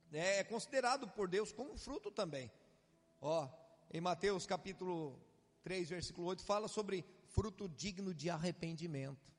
né, 0.09 0.37
é 0.37 0.43
considerado 0.43 1.07
por 1.07 1.27
Deus 1.27 1.51
como 1.51 1.77
fruto 1.77 2.11
também. 2.11 2.51
Ó, 3.19 3.49
em 3.91 3.99
Mateus 3.99 4.45
capítulo 4.45 5.19
3, 5.63 5.89
versículo 5.89 6.27
8, 6.27 6.43
fala 6.43 6.67
sobre 6.67 7.05
fruto 7.27 7.67
digno 7.67 8.13
de 8.13 8.29
arrependimento. 8.29 9.33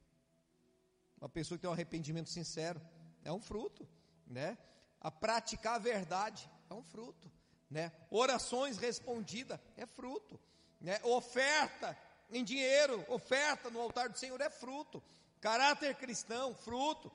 Uma 1.21 1.29
pessoa 1.29 1.57
que 1.57 1.63
tem 1.63 1.71
um 1.71 1.73
arrependimento 1.73 2.29
sincero 2.29 2.81
é 3.23 3.33
um 3.33 3.41
fruto, 3.41 3.89
né? 4.27 4.59
A 5.01 5.11
praticar 5.11 5.77
a 5.77 5.79
verdade 5.79 6.51
é 6.69 6.75
um 6.75 6.83
fruto, 6.83 7.31
né? 7.71 7.93
Orações 8.11 8.77
respondidas 8.77 9.61
é 9.77 9.87
fruto, 9.87 10.41
né? 10.85 11.01
Oferta 11.03 11.99
em 12.31 12.45
dinheiro, 12.45 13.03
oferta 13.09 13.71
no 13.71 13.81
altar 13.81 14.11
do 14.11 14.19
Senhor 14.19 14.39
é 14.41 14.51
fruto. 14.51 15.03
Caráter 15.41 15.95
cristão, 15.95 16.55
fruto. 16.55 17.11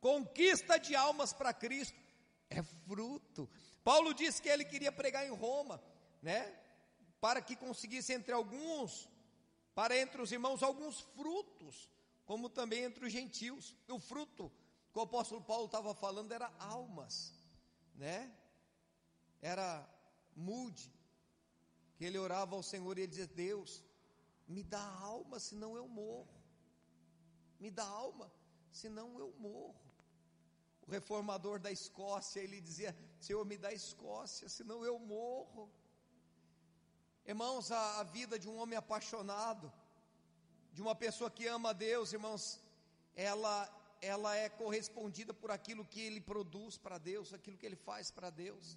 Conquista 0.00 0.78
de 0.78 0.96
almas 0.96 1.32
para 1.34 1.52
Cristo 1.52 1.98
é 2.48 2.62
fruto. 2.62 3.48
Paulo 3.84 4.14
disse 4.14 4.40
que 4.40 4.48
ele 4.48 4.64
queria 4.64 4.90
pregar 4.90 5.26
em 5.26 5.30
Roma, 5.30 5.80
né? 6.22 6.58
Para 7.20 7.42
que 7.42 7.54
conseguisse 7.54 8.14
entre 8.14 8.32
alguns, 8.32 9.06
para 9.74 9.94
entre 9.94 10.22
os 10.22 10.32
irmãos, 10.32 10.62
alguns 10.62 11.00
frutos, 11.00 11.90
como 12.24 12.48
também 12.48 12.84
entre 12.84 13.04
os 13.04 13.12
gentios. 13.12 13.76
O 13.88 14.00
fruto 14.00 14.50
que 14.90 14.98
o 14.98 15.02
apóstolo 15.02 15.42
Paulo 15.42 15.66
estava 15.66 15.94
falando 15.94 16.32
era 16.32 16.50
almas, 16.58 17.34
né? 17.94 18.32
Era 19.42 19.86
mude, 20.34 20.90
que 22.00 22.06
ele 22.08 22.18
orava 22.18 22.56
ao 22.56 22.62
Senhor 22.62 22.96
e 22.96 23.02
ele 23.02 23.10
dizia: 23.14 23.26
Deus, 23.26 23.84
me 24.48 24.62
dá 24.62 24.82
alma, 25.12 25.38
senão 25.38 25.76
eu 25.76 25.86
morro. 25.86 26.40
Me 27.58 27.70
dá 27.70 27.86
alma, 27.86 28.32
senão 28.72 29.18
eu 29.18 29.30
morro 29.38 29.90
reformador 30.90 31.58
da 31.60 31.70
Escócia, 31.70 32.40
ele 32.40 32.60
dizia: 32.60 32.94
Senhor, 33.20 33.44
me 33.44 33.56
dá 33.56 33.72
Escócia, 33.72 34.48
senão 34.48 34.84
eu 34.84 34.98
morro. 34.98 35.70
Irmãos, 37.24 37.70
a, 37.70 38.00
a 38.00 38.02
vida 38.02 38.38
de 38.38 38.48
um 38.48 38.56
homem 38.56 38.76
apaixonado, 38.76 39.72
de 40.72 40.82
uma 40.82 40.94
pessoa 40.94 41.30
que 41.30 41.46
ama 41.46 41.70
a 41.70 41.72
Deus, 41.72 42.12
irmãos, 42.12 42.60
ela, 43.14 43.56
ela 44.02 44.34
é 44.36 44.48
correspondida 44.48 45.32
por 45.32 45.50
aquilo 45.50 45.84
que 45.84 46.00
ele 46.00 46.20
produz 46.20 46.76
para 46.76 46.98
Deus, 46.98 47.32
aquilo 47.32 47.56
que 47.56 47.66
ele 47.66 47.76
faz 47.76 48.10
para 48.10 48.30
Deus. 48.30 48.76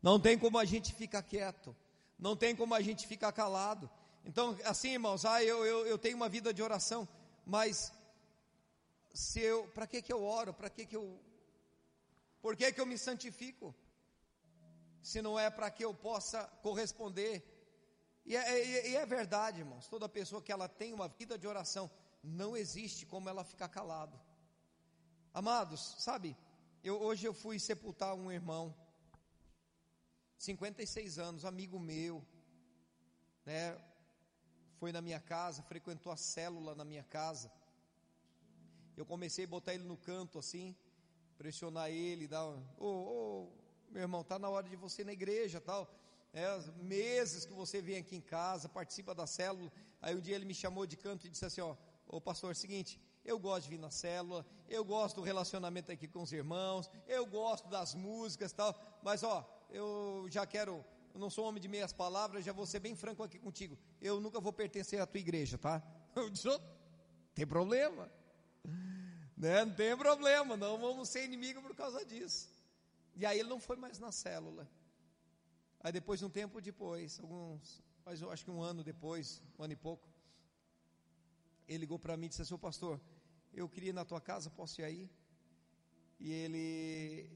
Não 0.00 0.20
tem 0.20 0.38
como 0.38 0.58
a 0.58 0.64
gente 0.64 0.94
ficar 0.94 1.22
quieto, 1.22 1.74
não 2.18 2.36
tem 2.36 2.54
como 2.54 2.74
a 2.74 2.80
gente 2.80 3.06
ficar 3.06 3.32
calado. 3.32 3.90
Então, 4.24 4.56
assim, 4.64 4.92
irmãos, 4.92 5.24
ah, 5.24 5.42
eu, 5.42 5.64
eu, 5.64 5.86
eu 5.86 5.98
tenho 5.98 6.16
uma 6.16 6.28
vida 6.28 6.52
de 6.52 6.62
oração, 6.62 7.08
mas 7.44 7.92
se 9.12 9.40
eu, 9.40 9.68
para 9.68 9.86
que 9.86 10.02
que 10.02 10.12
eu 10.12 10.22
oro? 10.24 10.52
Para 10.52 10.68
que 10.68 10.84
que 10.84 10.96
eu 10.96 11.18
Por 12.40 12.56
que 12.56 12.72
que 12.72 12.80
eu 12.80 12.86
me 12.86 12.98
santifico? 12.98 13.74
Se 15.02 15.22
não 15.22 15.38
é 15.38 15.48
para 15.48 15.70
que 15.70 15.84
eu 15.84 15.94
possa 15.94 16.44
corresponder. 16.62 17.44
E 18.24 18.36
é, 18.36 18.88
e 18.90 18.96
é, 18.96 19.06
verdade, 19.06 19.60
irmãos. 19.60 19.86
Toda 19.86 20.08
pessoa 20.08 20.42
que 20.42 20.50
ela 20.50 20.68
tem 20.68 20.92
uma 20.92 21.08
vida 21.08 21.38
de 21.38 21.46
oração, 21.46 21.90
não 22.22 22.56
existe 22.56 23.06
como 23.06 23.28
ela 23.28 23.44
ficar 23.44 23.68
calado. 23.68 24.20
Amados, 25.32 25.94
sabe? 25.98 26.36
Eu 26.82 27.00
hoje 27.00 27.26
eu 27.26 27.34
fui 27.34 27.58
sepultar 27.58 28.14
um 28.14 28.32
irmão, 28.32 28.74
56 30.38 31.18
anos, 31.18 31.44
amigo 31.44 31.78
meu, 31.78 32.24
né? 33.44 33.78
Foi 34.78 34.92
na 34.92 35.00
minha 35.00 35.20
casa, 35.20 35.62
frequentou 35.62 36.12
a 36.12 36.16
célula 36.16 36.74
na 36.74 36.84
minha 36.84 37.04
casa 37.04 37.50
eu 38.96 39.04
comecei 39.04 39.44
a 39.44 39.48
botar 39.48 39.74
ele 39.74 39.84
no 39.84 39.96
canto 39.96 40.38
assim, 40.38 40.74
pressionar 41.36 41.90
ele, 41.90 42.26
dar, 42.26 42.46
ô, 42.46 42.56
oh, 42.78 43.48
oh, 43.48 43.92
meu 43.92 44.02
irmão, 44.02 44.24
tá 44.24 44.38
na 44.38 44.48
hora 44.48 44.66
de 44.66 44.74
você 44.74 45.02
ir 45.02 45.04
na 45.04 45.12
igreja, 45.12 45.60
tal. 45.60 45.94
É, 46.32 46.46
meses 46.82 47.44
que 47.44 47.52
você 47.52 47.82
vem 47.82 47.98
aqui 47.98 48.16
em 48.16 48.20
casa, 48.22 48.68
participa 48.68 49.14
da 49.14 49.26
célula. 49.26 49.70
Aí 50.00 50.14
um 50.14 50.20
dia 50.20 50.34
ele 50.34 50.46
me 50.46 50.54
chamou 50.54 50.86
de 50.86 50.96
canto 50.96 51.26
e 51.26 51.30
disse 51.30 51.44
assim, 51.44 51.60
ó, 51.60 51.76
ô 52.06 52.20
pastor, 52.20 52.52
é 52.52 52.54
seguinte, 52.54 52.98
eu 53.22 53.38
gosto 53.38 53.64
de 53.64 53.70
vir 53.70 53.78
na 53.78 53.90
célula, 53.90 54.46
eu 54.66 54.82
gosto 54.82 55.16
do 55.16 55.22
relacionamento 55.22 55.92
aqui 55.92 56.08
com 56.08 56.22
os 56.22 56.32
irmãos, 56.32 56.90
eu 57.06 57.26
gosto 57.26 57.68
das 57.68 57.94
músicas, 57.94 58.52
tal, 58.52 58.74
mas 59.02 59.22
ó, 59.22 59.46
eu 59.70 60.26
já 60.30 60.46
quero, 60.46 60.84
eu 61.14 61.20
não 61.20 61.30
sou 61.30 61.46
homem 61.46 61.60
de 61.60 61.68
meias 61.68 61.92
palavras, 61.92 62.44
já 62.44 62.52
vou 62.52 62.66
ser 62.66 62.80
bem 62.80 62.94
franco 62.94 63.22
aqui 63.22 63.38
contigo. 63.38 63.78
Eu 64.00 64.20
nunca 64.20 64.40
vou 64.40 64.52
pertencer 64.52 65.00
à 65.00 65.06
tua 65.06 65.20
igreja, 65.20 65.58
tá? 65.58 65.82
Eu 66.14 66.30
disse, 66.30 66.48
oh, 66.48 66.60
tem 67.34 67.46
problema. 67.46 68.10
Né? 69.38 69.66
Não 69.66 69.74
tem 69.74 69.94
problema, 69.94 70.56
não 70.56 70.78
vamos 70.78 71.10
ser 71.10 71.22
inimigo 71.22 71.60
por 71.60 71.74
causa 71.74 72.02
disso. 72.06 72.48
E 73.14 73.26
aí 73.26 73.38
ele 73.38 73.50
não 73.50 73.60
foi 73.60 73.76
mais 73.76 73.98
na 73.98 74.10
célula. 74.10 74.66
Aí 75.80 75.92
depois, 75.92 76.22
um 76.22 76.30
tempo 76.30 76.58
depois, 76.58 77.20
alguns, 77.20 77.82
mas 78.02 78.22
eu 78.22 78.30
acho 78.30 78.44
que 78.46 78.50
um 78.50 78.62
ano 78.62 78.82
depois, 78.82 79.42
um 79.58 79.62
ano 79.62 79.74
e 79.74 79.76
pouco, 79.76 80.08
ele 81.68 81.78
ligou 81.78 81.98
para 81.98 82.16
mim 82.16 82.26
e 82.26 82.28
disse 82.30 82.40
assim, 82.40 82.56
pastor, 82.56 82.98
eu 83.52 83.68
queria 83.68 83.90
ir 83.90 83.92
na 83.92 84.04
tua 84.04 84.20
casa, 84.20 84.50
posso 84.50 84.80
ir 84.80 84.84
aí? 84.84 85.10
E 86.18 86.32
ele, 86.32 87.30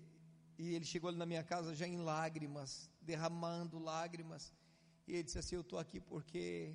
e 0.60 0.74
ele 0.74 0.84
chegou 0.84 1.08
ali 1.08 1.16
na 1.16 1.26
minha 1.32 1.42
casa 1.42 1.74
já 1.74 1.86
em 1.86 1.96
lágrimas, 1.96 2.90
derramando 3.00 3.78
lágrimas. 3.78 4.52
E 5.06 5.14
ele 5.14 5.22
disse 5.22 5.38
assim, 5.38 5.54
eu 5.56 5.62
estou 5.62 5.78
aqui 5.78 5.98
porque 6.00 6.74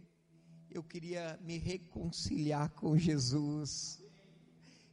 eu 0.71 0.83
queria 0.83 1.39
me 1.41 1.57
reconciliar 1.57 2.69
com 2.71 2.97
Jesus. 2.97 4.01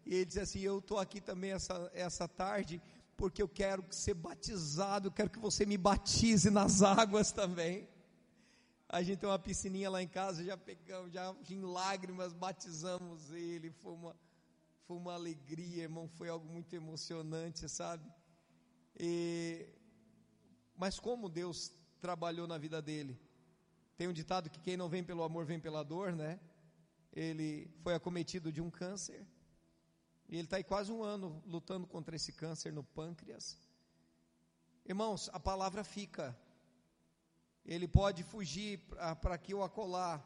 E 0.04 0.14
ele 0.14 0.24
disse 0.26 0.40
assim: 0.40 0.60
Eu 0.60 0.78
estou 0.78 0.98
aqui 0.98 1.20
também 1.20 1.52
essa, 1.52 1.90
essa 1.94 2.28
tarde 2.28 2.82
porque 3.16 3.42
eu 3.42 3.48
quero 3.48 3.84
ser 3.90 4.14
batizado, 4.14 5.08
eu 5.08 5.12
quero 5.12 5.30
que 5.30 5.38
você 5.38 5.64
me 5.64 5.78
batize 5.78 6.50
nas 6.50 6.82
águas 6.82 7.30
também. 7.30 7.88
A 8.88 9.02
gente 9.02 9.20
tem 9.20 9.28
uma 9.28 9.38
piscininha 9.38 9.88
lá 9.88 10.02
em 10.02 10.08
casa, 10.08 10.44
já 10.44 10.56
pegamos, 10.56 11.12
já 11.12 11.34
em 11.48 11.62
lágrimas 11.62 12.32
batizamos 12.32 13.30
ele. 13.30 13.70
Foi 13.70 13.92
uma, 13.92 14.16
foi 14.86 14.96
uma 14.96 15.14
alegria, 15.14 15.84
irmão, 15.84 16.08
foi 16.08 16.28
algo 16.28 16.46
muito 16.46 16.74
emocionante, 16.74 17.68
sabe? 17.68 18.04
E, 18.98 19.66
mas 20.76 20.98
como 20.98 21.28
Deus 21.28 21.72
trabalhou 22.00 22.46
na 22.46 22.58
vida 22.58 22.80
dele? 22.80 23.20
Tem 23.96 24.08
um 24.08 24.12
ditado 24.12 24.50
que 24.50 24.60
quem 24.60 24.76
não 24.76 24.88
vem 24.88 25.04
pelo 25.04 25.22
amor 25.22 25.44
vem 25.44 25.60
pela 25.60 25.82
dor, 25.82 26.12
né? 26.12 26.40
Ele 27.12 27.70
foi 27.82 27.94
acometido 27.94 28.50
de 28.50 28.60
um 28.60 28.70
câncer 28.70 29.26
e 30.32 30.36
ele 30.36 30.44
está 30.44 30.56
aí 30.56 30.64
quase 30.64 30.90
um 30.90 31.02
ano 31.02 31.42
lutando 31.44 31.86
contra 31.86 32.16
esse 32.16 32.32
câncer 32.32 32.72
no 32.72 32.82
pâncreas. 32.82 33.58
Irmãos, 34.86 35.28
a 35.30 35.38
palavra 35.38 35.84
fica. 35.84 36.34
Ele 37.66 37.86
pode 37.86 38.22
fugir 38.22 38.78
para 39.20 39.34
aqui 39.34 39.52
ou 39.52 39.62
acolá, 39.62 40.24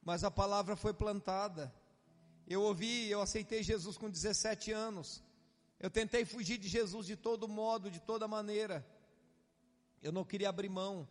mas 0.00 0.22
a 0.22 0.30
palavra 0.30 0.76
foi 0.76 0.94
plantada. 0.94 1.74
Eu 2.46 2.62
ouvi, 2.62 3.10
eu 3.10 3.20
aceitei 3.20 3.64
Jesus 3.64 3.98
com 3.98 4.08
17 4.08 4.70
anos. 4.70 5.23
Eu 5.84 5.90
tentei 5.90 6.24
fugir 6.24 6.58
de 6.58 6.68
Jesus 6.68 7.06
de 7.06 7.16
todo 7.16 7.46
modo, 7.46 7.90
de 7.90 8.00
toda 8.00 8.26
maneira. 8.26 8.76
Eu 10.02 10.12
não 10.12 10.24
queria 10.24 10.48
abrir 10.48 10.70
mão 10.70 11.08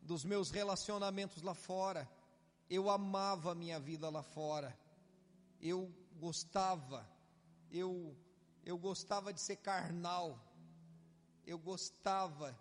dos 0.00 0.24
meus 0.24 0.50
relacionamentos 0.50 1.42
lá 1.42 1.54
fora. 1.54 2.08
Eu 2.70 2.88
amava 2.88 3.52
a 3.52 3.54
minha 3.62 3.80
vida 3.80 4.08
lá 4.08 4.22
fora. 4.22 4.70
Eu 5.60 5.78
gostava 6.20 7.00
eu, 7.72 8.14
eu 8.64 8.76
gostava 8.76 9.32
de 9.32 9.40
ser 9.40 9.56
carnal, 9.56 10.38
eu 11.46 11.58
gostava, 11.58 12.56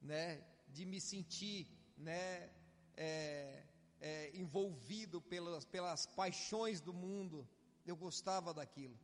né, 0.00 0.42
de 0.68 0.84
me 0.84 1.00
sentir, 1.00 1.66
né, 1.96 2.48
é, 2.96 3.64
é, 4.00 4.30
envolvido 4.34 5.20
pelas, 5.20 5.64
pelas 5.64 6.06
paixões 6.06 6.80
do 6.80 6.94
mundo, 6.94 7.46
eu 7.84 7.96
gostava 7.96 8.54
daquilo. 8.54 8.96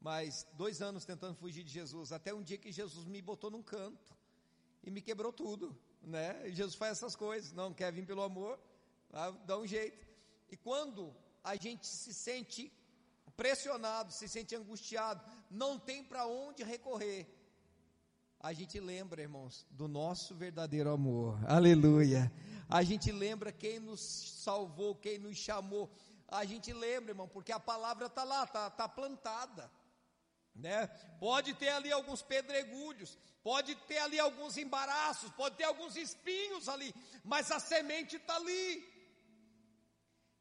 Mas 0.00 0.46
dois 0.54 0.80
anos 0.80 1.04
tentando 1.04 1.34
fugir 1.34 1.62
de 1.62 1.70
Jesus, 1.70 2.10
até 2.10 2.32
um 2.32 2.42
dia 2.42 2.56
que 2.56 2.72
Jesus 2.72 3.04
me 3.04 3.20
botou 3.20 3.50
num 3.50 3.62
canto 3.62 4.16
e 4.82 4.90
me 4.90 5.02
quebrou 5.02 5.32
tudo, 5.32 5.76
né? 6.00 6.48
E 6.48 6.52
Jesus 6.52 6.74
faz 6.74 6.92
essas 6.92 7.14
coisas, 7.14 7.52
não 7.52 7.74
quer 7.74 7.92
vir 7.92 8.06
pelo 8.06 8.22
amor, 8.22 8.58
dá 9.44 9.58
um 9.58 9.66
jeito. 9.66 10.06
E 10.48 10.56
quando 10.56 11.14
a 11.44 11.54
gente 11.54 11.86
se 11.86 12.14
sente 12.14 12.72
pressionado, 13.36 14.12
se 14.12 14.26
sente 14.26 14.54
angustiado, 14.56 15.22
não 15.50 15.78
tem 15.78 16.02
para 16.02 16.26
onde 16.26 16.62
recorrer. 16.62 17.26
A 18.38 18.54
gente 18.54 18.80
lembra, 18.80 19.20
irmãos, 19.20 19.66
do 19.70 19.86
nosso 19.86 20.34
verdadeiro 20.34 20.90
amor. 20.90 21.38
Aleluia. 21.46 22.32
A 22.70 22.82
gente 22.82 23.12
lembra 23.12 23.52
quem 23.52 23.78
nos 23.78 24.00
salvou, 24.00 24.94
quem 24.94 25.18
nos 25.18 25.36
chamou. 25.36 25.90
A 26.26 26.44
gente 26.46 26.72
lembra, 26.72 27.10
irmão, 27.10 27.28
porque 27.28 27.52
a 27.52 27.60
palavra 27.60 28.06
está 28.06 28.24
lá, 28.24 28.44
está 28.44 28.70
tá 28.70 28.88
plantada. 28.88 29.70
Né? 30.60 30.86
Pode 31.18 31.54
ter 31.54 31.70
ali 31.70 31.90
alguns 31.90 32.22
pedregulhos, 32.22 33.18
pode 33.42 33.74
ter 33.74 33.98
ali 33.98 34.20
alguns 34.20 34.56
embaraços, 34.56 35.30
pode 35.32 35.56
ter 35.56 35.64
alguns 35.64 35.96
espinhos 35.96 36.68
ali, 36.68 36.94
mas 37.24 37.50
a 37.50 37.58
semente 37.58 38.16
está 38.16 38.36
ali. 38.36 38.88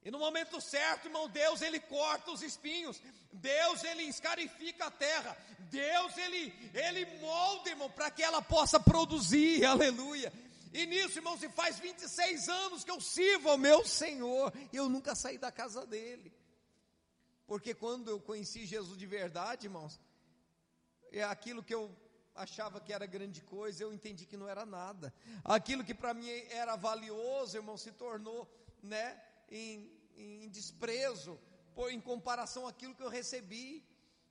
E 0.03 0.11
no 0.11 0.19
momento 0.19 0.61
certo, 0.61 1.07
irmão, 1.07 1.27
Deus 1.27 1.61
ele 1.61 1.79
corta 1.79 2.31
os 2.31 2.41
espinhos, 2.41 3.01
Deus 3.33 3.83
ele 3.83 4.03
escarifica 4.03 4.85
a 4.85 4.91
terra, 4.91 5.37
Deus 5.69 6.17
ele 6.17 6.53
ele 6.73 7.05
molda, 7.19 7.69
irmão, 7.69 7.89
para 7.89 8.09
que 8.09 8.23
ela 8.23 8.41
possa 8.41 8.79
produzir. 8.79 9.63
Aleluia. 9.65 10.31
E 10.71 10.85
nisso, 10.85 11.17
irmão, 11.17 11.37
se 11.37 11.49
faz 11.49 11.79
26 11.79 12.47
anos 12.47 12.83
que 12.83 12.91
eu 12.91 13.01
sirvo 13.01 13.49
ao 13.49 13.57
meu 13.57 13.85
Senhor, 13.85 14.53
e 14.71 14.77
eu 14.77 14.87
nunca 14.87 15.15
saí 15.15 15.37
da 15.37 15.51
casa 15.51 15.85
dele. 15.85 16.31
Porque 17.49 17.73
quando 17.73 18.11
eu 18.11 18.19
conheci 18.19 18.67
Jesus 18.67 18.95
de 18.95 19.07
verdade, 19.07 19.65
irmãos, 19.65 19.99
é 21.11 21.23
aquilo 21.23 21.63
que 21.63 21.73
eu 21.73 21.95
achava 22.35 22.79
que 22.79 22.93
era 22.93 23.05
grande 23.05 23.41
coisa, 23.41 23.83
eu 23.83 23.93
entendi 23.93 24.25
que 24.25 24.37
não 24.37 24.47
era 24.47 24.65
nada. 24.65 25.13
Aquilo 25.43 25.83
que 25.83 25.93
para 25.93 26.13
mim 26.13 26.29
era 26.49 26.75
valioso, 26.75 27.57
irmão, 27.57 27.77
se 27.77 27.91
tornou, 27.91 28.49
né, 28.81 29.21
em, 29.49 29.91
em 30.15 30.49
desprezo, 30.49 31.39
por, 31.75 31.91
em 31.91 31.99
comparação 31.99 32.67
àquilo 32.67 32.95
que 32.95 33.03
eu 33.03 33.09
recebi. 33.09 33.85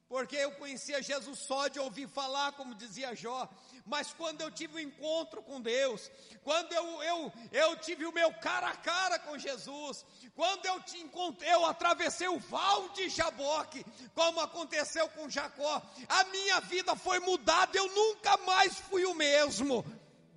Porque 0.09 0.37
eu 0.37 0.53
conhecia 0.53 1.03
Jesus 1.03 1.39
só 1.41 1.69
de 1.69 1.79
ouvir 1.79 2.09
falar, 2.09 2.53
como 2.53 2.75
dizia 2.75 3.15
Jó, 3.15 3.47
mas 3.89 4.13
quando 4.13 4.43
eu 4.43 4.51
tive 4.51 4.75
o 4.75 4.77
um 4.77 4.81
encontro 4.81 5.43
com 5.43 5.61
Deus, 5.61 6.11
quando 6.45 6.73
eu, 6.73 7.03
eu, 7.03 7.33
eu 7.51 7.77
tive 7.77 8.05
o 8.05 8.13
meu 8.13 8.33
cara 8.35 8.69
a 8.69 8.77
cara 8.77 9.19
com 9.19 9.39
Jesus, 9.39 10.05
quando 10.35 10.67
eu 10.67 10.81
te 10.83 10.99
encontrei, 10.99 11.51
eu 11.51 11.65
atravessei 11.65 12.29
o 12.29 12.39
val 12.39 12.91
de 12.91 13.09
Jaboque, 13.09 13.85
como 14.15 14.41
aconteceu 14.41 15.09
com 15.09 15.31
Jacó, 15.31 15.83
a 16.07 16.25
minha 16.25 16.61
vida 16.61 16.95
foi 16.95 17.19
mudada, 17.19 17.77
eu 17.77 17.89
nunca 17.95 18.37
mais 18.39 18.79
fui 18.79 19.07
o 19.07 19.15
mesmo, 19.15 19.85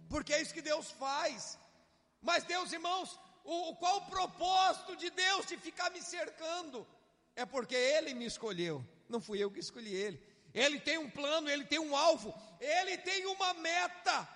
porque 0.10 0.34
é 0.34 0.42
isso 0.42 0.54
que 0.54 0.62
Deus 0.62 0.90
faz. 0.92 1.60
Mas 2.22 2.46
Deus, 2.46 2.72
irmãos, 2.72 3.20
o, 3.44 3.76
qual 3.76 3.98
o 3.98 4.06
propósito 4.06 4.96
de 4.96 5.10
Deus 5.10 5.46
de 5.46 5.58
ficar 5.58 5.92
me 5.92 6.02
cercando? 6.02 6.88
É 7.36 7.46
porque 7.46 7.76
Ele 7.76 8.14
me 8.14 8.26
escolheu, 8.26 8.86
não 9.10 9.20
fui 9.20 9.44
eu 9.44 9.52
que 9.52 9.60
escolhi 9.60 9.94
Ele. 9.94 10.31
Ele 10.54 10.80
tem 10.80 10.98
um 10.98 11.10
plano, 11.10 11.50
Ele 11.50 11.66
tem 11.66 11.80
um 11.80 11.96
alvo, 11.96 12.34
Ele 12.60 12.98
tem 12.98 13.26
uma 13.28 13.54
meta. 13.56 14.28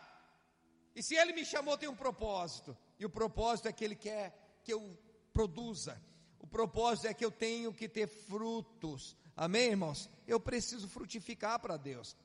E 0.95 1.03
se 1.03 1.15
Ele 1.15 1.33
me 1.33 1.45
chamou, 1.45 1.77
tem 1.77 1.89
um 1.89 1.95
propósito. 1.95 2.77
E 2.97 3.05
o 3.05 3.09
propósito 3.09 3.67
é 3.67 3.73
que 3.73 3.83
Ele 3.83 3.95
quer 3.95 4.59
que 4.63 4.71
eu 4.73 4.97
produza. 5.33 6.01
O 6.39 6.47
propósito 6.47 7.07
é 7.07 7.13
que 7.13 7.25
eu 7.25 7.31
tenho 7.31 7.73
que 7.73 7.89
ter 7.89 8.07
frutos. 8.07 9.15
Amém, 9.35 9.71
irmãos? 9.71 10.09
Eu 10.25 10.39
preciso 10.39 10.87
frutificar 10.87 11.59
para 11.59 11.75
Deus. 11.75 12.15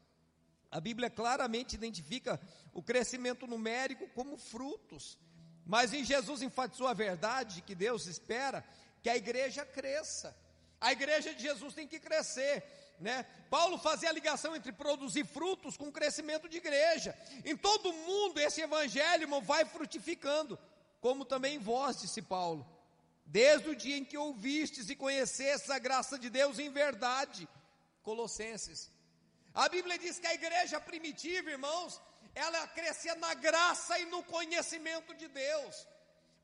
A 0.71 0.81
Bíblia 0.81 1.11
claramente 1.11 1.75
identifica 1.75 2.41
o 2.73 2.83
crescimento 2.83 3.47
numérico 3.47 4.09
como 4.11 4.37
frutos. 4.37 5.19
Mas 5.67 5.93
em 5.93 6.05
Jesus 6.05 6.43
enfatizou 6.43 6.87
a 6.87 6.95
verdade 6.95 7.63
que 7.63 7.75
Deus 7.75 8.07
espera 8.07 8.65
que 9.03 9.09
a 9.09 9.17
igreja 9.17 9.65
cresça. 9.65 10.37
A 10.81 10.93
igreja 10.93 11.35
de 11.35 11.43
Jesus 11.43 11.75
tem 11.75 11.89
que 11.89 11.99
crescer. 11.99 12.65
Né? 13.01 13.25
Paulo 13.49 13.79
fazia 13.79 14.11
a 14.11 14.13
ligação 14.13 14.55
entre 14.55 14.73
produzir 14.73 15.25
frutos 15.25 15.77
com 15.77 15.91
crescimento 15.91 16.49
de 16.49 16.59
igreja. 16.59 17.17
Em 17.45 17.57
todo 17.57 17.93
mundo 17.93 18.39
esse 18.39 18.61
evangelho 18.61 19.23
irmão, 19.23 19.41
vai 19.41 19.65
frutificando, 19.65 20.59
como 21.01 21.25
também 21.25 21.57
em 21.57 21.59
vós, 21.59 22.01
disse 22.01 22.21
Paulo. 22.21 22.67
Desde 23.25 23.71
o 23.71 23.77
dia 23.77 23.97
em 23.97 24.05
que 24.05 24.19
ouvistes 24.19 24.91
e 24.91 24.97
conhecestes 24.97 25.71
a 25.71 25.79
graça 25.79 26.19
de 26.19 26.29
Deus 26.29 26.59
em 26.59 26.71
verdade. 26.71 27.49
Colossenses. 28.03 28.91
A 29.55 29.69
Bíblia 29.69 29.99
diz 29.99 30.19
que 30.19 30.27
a 30.27 30.35
igreja 30.35 30.79
primitiva, 30.81 31.51
irmãos, 31.51 32.01
ela 32.35 32.67
crescia 32.69 33.15
na 33.15 33.33
graça 33.35 33.99
e 33.99 34.05
no 34.07 34.23
conhecimento 34.25 35.15
de 35.15 35.27
Deus. 35.27 35.87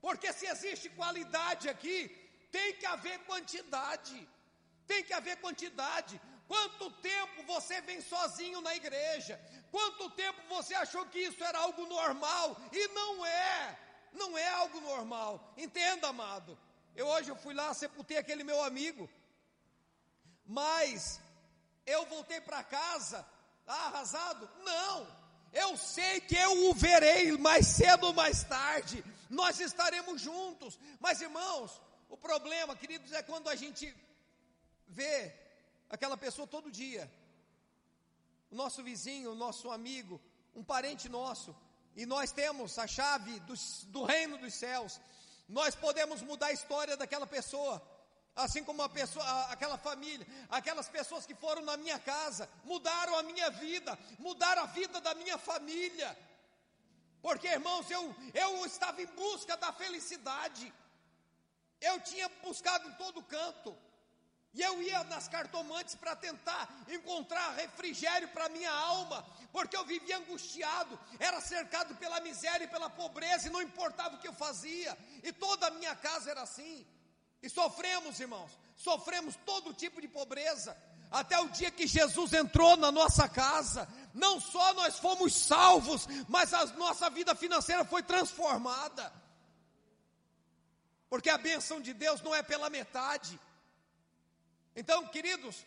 Porque 0.01 0.33
se 0.33 0.47
existe 0.47 0.89
qualidade 0.89 1.69
aqui, 1.69 2.09
tem 2.51 2.75
que 2.75 2.87
haver 2.87 3.19
quantidade. 3.21 4.27
Tem 4.87 5.03
que 5.03 5.13
haver 5.13 5.37
quantidade. 5.39 6.21
Quanto 6.47 6.91
tempo 6.91 7.43
você 7.45 7.81
vem 7.81 8.01
sozinho 8.01 8.61
na 8.61 8.75
igreja? 8.75 9.41
Quanto 9.71 10.11
tempo 10.11 10.41
você 10.49 10.75
achou 10.75 11.05
que 11.07 11.19
isso 11.19 11.43
era 11.43 11.59
algo 11.59 11.87
normal? 11.87 12.57
E 12.73 12.89
não 12.89 13.27
é. 13.27 13.79
Não 14.13 14.39
é 14.39 14.49
algo 14.49 14.81
normal. 14.81 15.53
Entenda, 15.57 16.09
amado. 16.09 16.59
Eu 16.95 17.07
hoje 17.09 17.35
fui 17.43 17.53
lá, 17.53 17.75
sepultei 17.75 18.17
aquele 18.17 18.45
meu 18.45 18.63
amigo. 18.63 19.09
Mas 20.47 21.21
eu 21.85 22.07
voltei 22.07 22.41
para 22.41 22.63
casa 22.63 23.27
arrasado? 23.67 24.49
Não. 24.63 25.07
Eu 25.53 25.77
sei 25.77 26.21
que 26.21 26.37
eu 26.37 26.69
o 26.71 26.75
verei 26.75 27.33
mais 27.39 27.67
cedo 27.67 28.09
ou 28.09 28.13
mais 28.13 28.45
tarde, 28.45 29.05
nós 29.29 29.59
estaremos 29.59 30.21
juntos. 30.21 30.79
Mas 31.01 31.21
irmãos, 31.21 31.81
o 32.09 32.17
problema, 32.17 32.77
queridos, 32.77 33.13
é 33.13 33.23
quando 33.23 33.49
a 33.49 33.57
gente 33.57 33.95
vê 34.87 35.35
aquela 35.89 36.17
pessoa 36.17 36.47
todo 36.47 36.71
dia, 36.71 37.11
o 38.51 38.55
nosso 38.55 38.83
vizinho, 38.83 39.33
o 39.33 39.35
nosso 39.35 39.71
amigo, 39.71 40.21
um 40.55 40.65
parente 40.65 41.09
nosso, 41.09 41.55
e 41.95 42.05
nós 42.05 42.31
temos 42.33 42.79
a 42.79 42.87
chave 42.87 43.41
do, 43.41 43.55
do 43.89 44.05
reino 44.05 44.39
dos 44.39 44.55
céus, 44.55 45.01
nós 45.49 45.75
podemos 45.75 46.23
mudar 46.23 46.49
a 46.49 46.53
história 46.53 46.97
daquela 46.97 47.27
pessoa. 47.27 47.83
Assim 48.35 48.63
como 48.63 48.83
a 48.83 48.89
pessoa, 48.89 49.25
aquela 49.45 49.79
família, 49.79 50.27
aquelas 50.51 50.91
pessoas 50.91 51.25
que 51.25 51.35
foram 51.35 51.63
na 51.63 51.77
minha 51.79 51.99
casa, 51.99 52.47
mudaram 52.65 53.19
a 53.19 53.23
minha 53.23 53.49
vida, 53.51 53.99
mudaram 54.19 54.65
a 54.65 54.67
vida 54.67 55.01
da 55.01 55.15
minha 55.15 55.39
família. 55.39 56.17
Porque, 57.23 57.49
irmãos, 57.49 57.91
eu, 57.91 58.15
eu 58.35 58.67
estava 58.67 59.01
em 59.01 59.07
busca 59.07 59.57
da 59.57 59.73
felicidade. 59.73 60.71
Eu 61.81 61.99
tinha 62.01 62.29
buscado 62.43 62.87
em 62.89 62.93
todo 62.95 63.23
canto. 63.23 63.75
E 64.57 64.63
eu 64.63 64.83
ia 64.83 65.05
nas 65.05 65.29
cartomantes 65.29 65.95
para 65.95 66.17
tentar 66.17 66.67
encontrar 66.89 67.55
refrigério 67.57 68.27
para 68.29 68.49
minha 68.49 68.73
alma, 68.73 69.23
porque 69.53 69.77
eu 69.77 69.85
vivia 69.85 70.17
angustiado, 70.17 70.99
era 71.19 71.43
cercado 71.43 71.95
pela 71.97 72.21
miséria 72.21 72.65
e 72.65 72.69
pela 72.69 72.89
pobreza, 72.89 73.49
e 73.49 73.51
não 73.51 73.61
importava 73.61 74.17
o 74.17 74.19
que 74.19 74.27
eu 74.27 74.33
fazia, 74.33 74.97
e 75.23 75.31
toda 75.31 75.67
a 75.67 75.71
minha 75.73 75.95
casa 75.95 76.31
era 76.31 76.41
assim. 76.41 76.87
E 77.43 77.51
sofremos, 77.51 78.19
irmãos, 78.19 78.51
sofremos 78.75 79.37
todo 79.45 79.75
tipo 79.75 80.01
de 80.01 80.09
pobreza, 80.09 80.75
até 81.11 81.39
o 81.39 81.51
dia 81.51 81.71
que 81.71 81.87
Jesus 81.87 82.33
entrou 82.33 82.79
na 82.79 82.91
nossa 82.91 83.29
casa, 83.29 83.87
não 84.15 84.41
só 84.41 84.73
nós 84.73 84.99
fomos 84.99 85.35
salvos, 85.35 86.07
mas 86.29 86.55
a 86.55 86.65
nossa 86.65 87.11
vida 87.11 87.35
financeira 87.35 87.85
foi 87.85 88.03
transformada. 88.03 89.13
Porque 91.11 91.29
a 91.29 91.37
bênção 91.37 91.79
de 91.79 91.93
Deus 91.93 92.23
não 92.23 92.35
é 92.35 92.43
pela 92.43 92.71
metade. 92.71 93.39
Então, 94.77 95.07
queridos, 95.09 95.65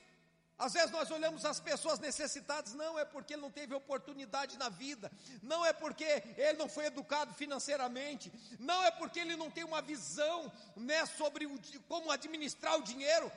às 0.59 0.73
vezes 0.73 0.91
nós 0.91 1.09
olhamos 1.09 1.45
as 1.45 1.59
pessoas 1.59 1.99
necessitadas, 1.99 2.73
não 2.73 2.99
é 2.99 3.05
porque 3.05 3.33
ele 3.33 3.41
não 3.41 3.49
teve 3.49 3.73
oportunidade 3.73 4.57
na 4.57 4.67
vida, 4.67 5.09
não 5.41 5.65
é 5.65 5.73
porque 5.73 6.03
ele 6.37 6.57
não 6.57 6.67
foi 6.67 6.85
educado 6.85 7.33
financeiramente, 7.33 8.31
não 8.59 8.83
é 8.83 8.91
porque 8.91 9.19
ele 9.19 9.35
não 9.35 9.49
tem 9.49 9.63
uma 9.63 9.81
visão 9.81 10.51
né, 10.75 11.05
sobre 11.05 11.45
o, 11.45 11.59
como 11.87 12.11
administrar 12.11 12.77
o 12.77 12.83
dinheiro. 12.83 13.31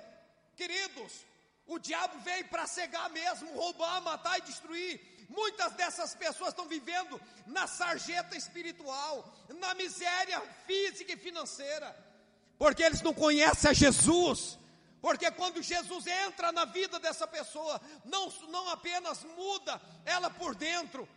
Queridos, 0.56 1.24
o 1.64 1.78
diabo 1.78 2.18
veio 2.18 2.48
para 2.48 2.66
cegar 2.66 3.08
mesmo, 3.10 3.54
roubar, 3.54 4.02
matar 4.02 4.38
e 4.38 4.42
destruir. 4.42 5.00
Muitas 5.28 5.72
dessas 5.74 6.16
pessoas 6.16 6.50
estão 6.50 6.66
vivendo 6.66 7.20
na 7.46 7.68
sarjeta 7.68 8.36
espiritual, 8.36 9.32
na 9.60 9.74
miséria 9.74 10.40
física 10.66 11.12
e 11.12 11.16
financeira, 11.16 11.96
porque 12.58 12.82
eles 12.82 13.00
não 13.00 13.14
conhecem 13.14 13.70
a 13.70 13.72
Jesus 13.72 14.58
porque 15.02 15.28
quando 15.32 15.60
Jesus 15.60 16.06
entra 16.06 16.52
na 16.52 16.64
vida 16.64 17.00
dessa 17.00 17.26
pessoa, 17.26 17.80
não, 18.04 18.28
não 18.48 18.68
apenas 18.68 19.24
muda 19.24 19.82
ela 20.04 20.30
por 20.30 20.54
dentro, 20.54 21.08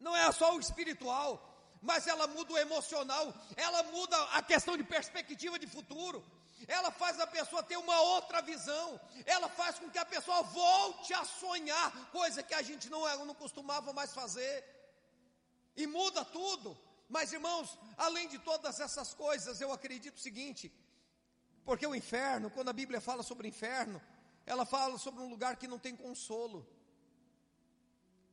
não 0.00 0.16
é 0.16 0.30
só 0.32 0.56
o 0.56 0.60
espiritual, 0.60 1.30
mas 1.80 2.08
ela 2.08 2.26
muda 2.26 2.52
o 2.52 2.58
emocional, 2.58 3.32
ela 3.56 3.84
muda 3.84 4.20
a 4.32 4.42
questão 4.42 4.76
de 4.76 4.82
perspectiva 4.82 5.60
de 5.60 5.68
futuro, 5.68 6.24
ela 6.66 6.90
faz 6.90 7.20
a 7.20 7.26
pessoa 7.26 7.62
ter 7.62 7.76
uma 7.76 8.00
outra 8.00 8.42
visão, 8.42 9.00
ela 9.26 9.48
faz 9.48 9.78
com 9.78 9.88
que 9.88 9.98
a 9.98 10.04
pessoa 10.04 10.42
volte 10.42 11.14
a 11.14 11.24
sonhar, 11.24 12.10
coisa 12.10 12.42
que 12.42 12.54
a 12.54 12.62
gente 12.62 12.90
não, 12.90 13.02
não 13.24 13.34
costumava 13.34 13.92
mais 13.92 14.12
fazer, 14.12 14.64
e 15.76 15.86
muda 15.86 16.24
tudo. 16.24 16.76
Mas 17.08 17.32
irmãos, 17.32 17.78
além 17.96 18.26
de 18.26 18.38
todas 18.40 18.80
essas 18.80 19.14
coisas, 19.14 19.60
eu 19.60 19.72
acredito 19.72 20.16
o 20.16 20.20
seguinte: 20.20 20.72
porque 21.64 21.86
o 21.86 21.94
inferno, 21.94 22.50
quando 22.50 22.68
a 22.68 22.72
Bíblia 22.72 23.00
fala 23.00 23.22
sobre 23.22 23.46
o 23.46 23.48
inferno, 23.48 24.00
ela 24.44 24.64
fala 24.64 24.98
sobre 24.98 25.22
um 25.22 25.28
lugar 25.28 25.56
que 25.56 25.68
não 25.68 25.78
tem 25.78 25.94
consolo. 25.94 26.66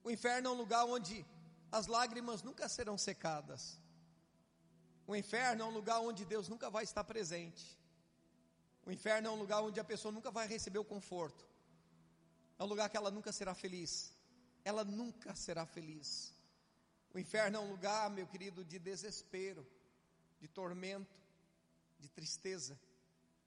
O 0.04 0.10
inferno 0.10 0.50
é 0.50 0.52
um 0.52 0.56
lugar 0.56 0.86
onde 0.86 1.26
as 1.72 1.88
lágrimas 1.88 2.42
nunca 2.42 2.68
serão 2.68 2.98
secadas. 2.98 3.80
O 5.06 5.16
inferno 5.16 5.64
é 5.64 5.66
um 5.66 5.72
lugar 5.72 6.00
onde 6.00 6.26
Deus 6.26 6.48
nunca 6.48 6.70
vai 6.70 6.84
estar 6.84 7.04
presente. 7.04 7.78
O 8.86 8.92
inferno 8.92 9.28
é 9.28 9.32
um 9.32 9.36
lugar 9.36 9.62
onde 9.62 9.80
a 9.80 9.84
pessoa 9.84 10.12
nunca 10.12 10.32
vai 10.32 10.48
receber 10.48 10.80
o 10.80 10.86
conforto. 10.86 11.48
é 12.58 12.64
um 12.64 12.68
lugar 12.68 12.90
que 12.90 12.98
ela 12.98 13.12
nunca 13.12 13.32
será 13.32 13.54
feliz. 13.54 14.14
Ela 14.66 14.84
nunca 14.84 15.36
será 15.36 15.66
feliz. 15.66 16.34
O 17.14 17.20
inferno 17.20 17.58
é 17.58 17.60
um 17.60 17.72
lugar, 17.72 18.10
meu 18.10 18.28
querido, 18.28 18.64
de 18.64 18.78
desespero, 18.78 19.66
de 20.40 20.48
tormento, 20.48 21.18
de 22.00 22.10
tristeza. 22.10 22.80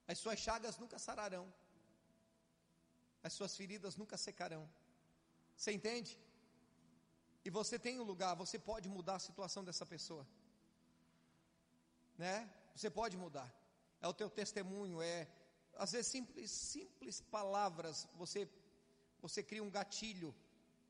As 0.07 0.17
suas 0.19 0.39
chagas 0.39 0.77
nunca 0.77 0.99
sararão. 0.99 1.51
As 3.21 3.33
suas 3.33 3.55
feridas 3.55 3.95
nunca 3.95 4.17
secarão. 4.17 4.69
Você 5.55 5.71
entende? 5.71 6.19
E 7.45 7.49
você 7.49 7.77
tem 7.77 7.99
um 7.99 8.03
lugar, 8.03 8.35
você 8.35 8.57
pode 8.57 8.89
mudar 8.89 9.15
a 9.15 9.19
situação 9.19 9.63
dessa 9.63 9.85
pessoa. 9.85 10.27
Né? 12.17 12.49
Você 12.75 12.89
pode 12.89 13.17
mudar. 13.17 13.53
É 14.01 14.07
o 14.07 14.13
teu 14.13 14.29
testemunho, 14.29 15.01
é 15.01 15.27
às 15.75 15.91
vezes 15.93 16.07
simples, 16.07 16.51
simples 16.51 17.21
palavras, 17.21 18.07
você 18.15 18.47
você 19.21 19.41
cria 19.41 19.63
um 19.63 19.69
gatilho 19.69 20.35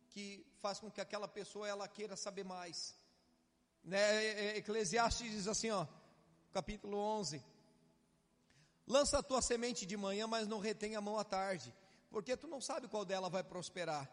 que 0.09 0.43
faz 0.59 0.79
com 0.79 0.89
que 0.89 0.99
aquela 0.99 1.27
pessoa 1.27 1.67
ela 1.67 1.87
queira 1.87 2.15
saber 2.15 2.43
mais. 2.43 2.95
Né? 3.83 4.57
Eclesiastes 4.57 5.31
diz 5.31 5.47
assim, 5.47 5.69
ó, 5.69 5.85
capítulo 6.51 6.97
11: 6.97 7.43
Lança 8.85 9.19
a 9.19 9.23
tua 9.23 9.41
semente 9.41 9.85
de 9.85 9.95
manhã, 9.95 10.27
mas 10.27 10.47
não 10.47 10.59
retenha 10.59 10.97
a 10.97 11.01
mão 11.01 11.17
à 11.17 11.23
tarde, 11.23 11.73
porque 12.09 12.35
tu 12.35 12.47
não 12.47 12.59
sabe 12.59 12.87
qual 12.87 13.05
dela 13.05 13.29
vai 13.29 13.43
prosperar. 13.43 14.09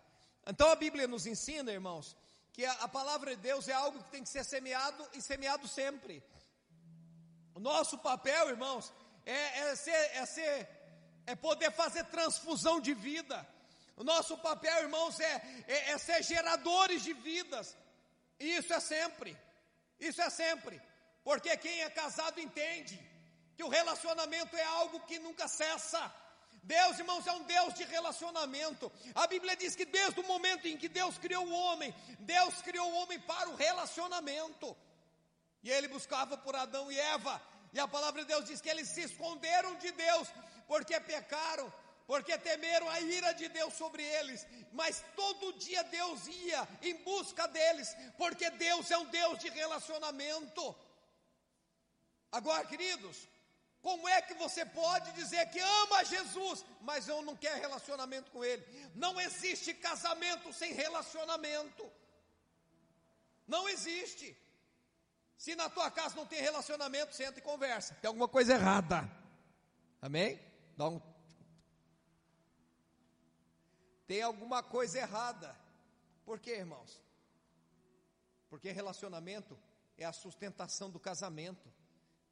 Então 0.47 0.71
a 0.71 0.77
Bíblia 0.77 1.09
nos 1.09 1.27
ensina, 1.27 1.73
irmãos, 1.73 2.17
que 2.53 2.65
a, 2.65 2.73
a 2.75 2.89
palavra 2.89 3.35
de 3.35 3.43
Deus 3.43 3.69
é 3.69 3.73
algo 3.73 4.03
que 4.03 4.11
tem 4.11 4.23
que 4.23 4.29
ser 4.29 4.45
semeado 4.45 5.05
e 5.13 5.21
semeado 5.21 5.67
sempre. 5.67 6.23
O 7.55 7.61
nosso 7.61 7.99
papel, 7.99 8.49
irmãos, 8.49 8.93
é, 9.27 9.59
é, 9.59 9.77
ser, 9.77 9.91
é, 9.91 10.27
ser, 10.27 10.69
é 11.27 11.35
poder 11.35 11.73
fazer 11.73 12.05
transfusão 12.05 12.81
de 12.81 12.95
vida. 12.95 13.47
O 13.97 14.05
nosso 14.05 14.39
papel, 14.39 14.85
irmãos, 14.85 15.19
é, 15.21 15.65
é, 15.67 15.91
é 15.91 15.99
ser 15.99 16.23
geradores 16.23 17.03
de 17.03 17.13
vidas. 17.13 17.77
E 18.39 18.57
isso 18.57 18.73
é 18.73 18.81
sempre. 18.81 19.37
Isso 19.99 20.23
é 20.23 20.31
sempre. 20.31 20.81
Porque 21.25 21.55
quem 21.57 21.83
é 21.83 21.91
casado 21.91 22.41
entende 22.41 23.10
que 23.61 23.65
o 23.65 23.69
relacionamento 23.69 24.57
é 24.57 24.65
algo 24.65 25.01
que 25.01 25.19
nunca 25.19 25.47
cessa. 25.47 26.11
Deus, 26.63 26.99
irmãos, 26.99 27.27
é 27.27 27.33
um 27.33 27.43
Deus 27.43 27.75
de 27.75 27.85
relacionamento. 27.85 28.91
A 29.15 29.27
Bíblia 29.27 29.55
diz 29.55 29.77
que 29.77 29.85
desde 29.85 30.19
o 30.19 30.27
momento 30.27 30.67
em 30.67 30.79
que 30.79 30.89
Deus 30.89 31.19
criou 31.19 31.47
o 31.47 31.53
homem, 31.53 31.95
Deus 32.21 32.55
criou 32.63 32.91
o 32.91 32.95
homem 33.01 33.21
para 33.21 33.51
o 33.51 33.55
relacionamento. 33.55 34.75
E 35.63 35.71
ele 35.71 35.89
buscava 35.89 36.39
por 36.39 36.57
Adão 36.57 36.91
e 36.91 36.99
Eva. 36.99 37.35
E 37.75 37.79
a 37.79 37.87
palavra 37.87 38.23
de 38.23 38.29
Deus 38.29 38.47
diz 38.47 38.63
que 38.63 38.71
eles 38.71 38.89
se 38.89 39.03
esconderam 39.03 39.75
de 39.75 39.93
Deus 39.93 40.29
porque 40.67 40.99
pecaram, 40.99 41.71
porque 42.07 42.39
temeram 42.39 42.89
a 42.89 42.99
ira 42.99 43.35
de 43.35 43.47
Deus 43.51 43.75
sobre 43.75 44.03
eles. 44.03 44.47
Mas 44.73 45.05
todo 45.15 45.59
dia 45.59 45.83
Deus 45.85 46.27
ia 46.29 46.67
em 46.81 46.95
busca 47.05 47.47
deles, 47.47 47.95
porque 48.17 48.49
Deus 48.49 48.91
é 48.91 48.97
um 48.97 49.05
Deus 49.05 49.39
de 49.39 49.51
relacionamento. 49.51 50.75
Agora, 52.33 52.65
queridos, 52.65 53.29
como 53.83 54.07
é 54.09 54.21
que 54.21 54.35
você 54.35 54.65
pode 54.65 55.11
dizer 55.13 55.49
que 55.51 55.59
ama 55.59 56.05
Jesus, 56.05 56.65
mas 56.83 57.09
eu 57.09 57.23
não 57.23 57.35
quero 57.37 57.61
relacionamento 57.61 58.31
com 58.31 58.45
Ele? 58.45 58.65
Não 58.95 59.19
existe 59.21 59.73
casamento 59.73 60.53
sem 60.53 60.73
relacionamento. 60.73 61.91
Não 63.49 63.69
existe. 63.69 64.37
Se 65.37 65.57
na 65.57 65.71
tua 65.71 65.91
casa 65.91 66.15
não 66.15 66.27
tem 66.27 66.43
relacionamento, 66.43 67.15
senta 67.15 67.39
e 67.39 67.43
conversa. 67.43 67.95
Tem 67.95 68.09
alguma 68.09 68.29
coisa 68.29 68.53
errada. 68.53 69.11
Amém? 70.03 70.39
Dá 70.77 70.89
um. 70.89 71.01
Tem 74.07 74.21
alguma 74.21 74.63
coisa 74.63 74.99
errada. 74.99 75.59
Por 76.27 76.39
quê, 76.39 76.53
irmãos? 76.57 77.01
Porque 78.51 78.71
relacionamento 78.71 79.59
é 79.97 80.05
a 80.05 80.13
sustentação 80.13 80.91
do 80.91 81.01
casamento. 81.01 81.73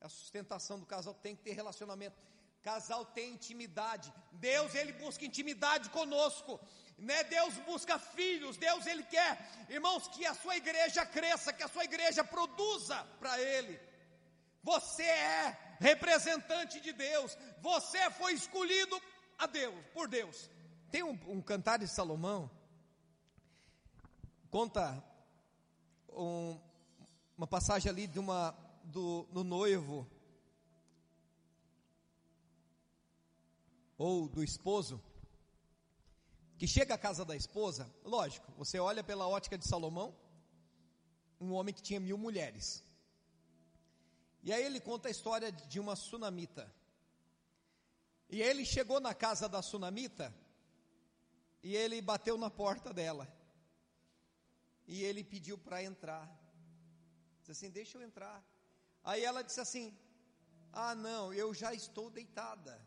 A 0.00 0.08
sustentação 0.08 0.78
do 0.78 0.86
casal 0.86 1.14
tem 1.14 1.34
que 1.34 1.42
ter 1.42 1.52
relacionamento. 1.52 2.16
Casal 2.62 3.04
tem 3.04 3.34
intimidade. 3.34 4.12
Deus 4.32 4.74
ele 4.74 4.92
busca 4.92 5.24
intimidade 5.24 5.90
conosco. 5.90 6.60
Né? 6.96 7.24
Deus 7.24 7.54
busca 7.58 7.98
filhos. 7.98 8.56
Deus 8.56 8.86
ele 8.86 9.02
quer, 9.04 9.66
irmãos, 9.68 10.08
que 10.08 10.26
a 10.26 10.34
sua 10.34 10.56
igreja 10.56 11.04
cresça, 11.06 11.52
que 11.52 11.62
a 11.62 11.68
sua 11.68 11.84
igreja 11.84 12.22
produza 12.24 12.96
para 13.18 13.40
ele. 13.40 13.80
Você 14.62 15.04
é 15.04 15.76
representante 15.80 16.80
de 16.80 16.92
Deus. 16.92 17.36
Você 17.60 18.10
foi 18.12 18.34
escolhido 18.34 19.00
a 19.38 19.46
Deus, 19.46 19.74
por 19.94 20.08
Deus. 20.08 20.50
Tem 20.90 21.02
um, 21.02 21.18
um 21.26 21.40
cantar 21.40 21.78
de 21.78 21.86
Salomão 21.86 22.50
conta 24.50 25.02
um, 26.10 26.58
uma 27.36 27.46
passagem 27.46 27.90
ali 27.90 28.06
de 28.06 28.18
uma 28.18 28.52
do, 28.88 29.44
noivo 29.44 30.06
ou 33.96 34.28
do 34.28 34.42
esposo 34.42 35.02
que 36.58 36.66
chega 36.66 36.94
à 36.94 36.98
casa 36.98 37.24
da 37.24 37.36
esposa, 37.36 37.88
lógico, 38.04 38.50
você 38.56 38.80
olha 38.80 39.04
pela 39.04 39.28
ótica 39.28 39.56
de 39.56 39.68
Salomão, 39.68 40.12
um 41.40 41.52
homem 41.52 41.72
que 41.72 41.80
tinha 41.80 42.00
mil 42.00 42.18
mulheres. 42.18 42.82
E 44.42 44.52
aí 44.52 44.64
ele 44.64 44.80
conta 44.80 45.06
a 45.06 45.10
história 45.10 45.52
de 45.52 45.78
uma 45.78 45.94
sunamita. 45.94 46.72
E 48.28 48.42
ele 48.42 48.64
chegou 48.64 48.98
na 48.98 49.14
casa 49.14 49.48
da 49.48 49.62
sunamita 49.62 50.34
e 51.62 51.76
ele 51.76 52.02
bateu 52.02 52.36
na 52.36 52.50
porta 52.50 52.92
dela. 52.92 53.32
E 54.86 55.04
ele 55.04 55.22
pediu 55.22 55.56
para 55.56 55.82
entrar. 55.82 56.28
Disse 57.40 57.52
assim: 57.52 57.70
Deixa 57.70 57.98
eu 57.98 58.02
entrar. 58.02 58.44
Aí 59.10 59.24
ela 59.24 59.42
disse 59.42 59.60
assim: 59.66 59.86
Ah, 60.70 60.94
não, 60.94 61.32
eu 61.32 61.54
já 61.60 61.72
estou 61.72 62.10
deitada. 62.10 62.78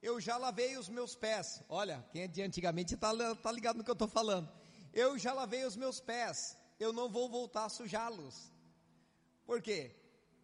Eu 0.00 0.20
já 0.20 0.36
lavei 0.36 0.76
os 0.76 0.88
meus 0.88 1.16
pés. 1.24 1.60
Olha, 1.68 1.96
quem 2.12 2.22
é 2.22 2.28
de 2.28 2.40
antigamente 2.40 2.94
está 2.94 3.10
tá 3.46 3.50
ligado 3.50 3.78
no 3.78 3.84
que 3.84 3.90
eu 3.90 4.00
estou 4.00 4.06
falando. 4.06 4.48
Eu 4.92 5.18
já 5.18 5.32
lavei 5.32 5.64
os 5.64 5.76
meus 5.76 5.98
pés. 6.00 6.56
Eu 6.78 6.92
não 6.92 7.08
vou 7.08 7.28
voltar 7.28 7.64
a 7.64 7.68
sujá-los. 7.68 8.52
Por 9.44 9.60
quê? 9.60 9.80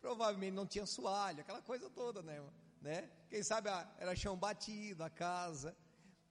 Provavelmente 0.01 0.55
não 0.55 0.67
tinha 0.67 0.87
soalho, 0.87 1.41
aquela 1.41 1.63
coisa 1.63 1.89
toda, 1.89 2.21
né? 2.21 2.43
né? 2.81 3.09
Quem 3.31 3.45
sabe 3.45 3.69
era 3.99 4.17
chão 4.17 4.37
batido, 4.37 5.05
a 5.05 5.11
casa, 5.11 5.77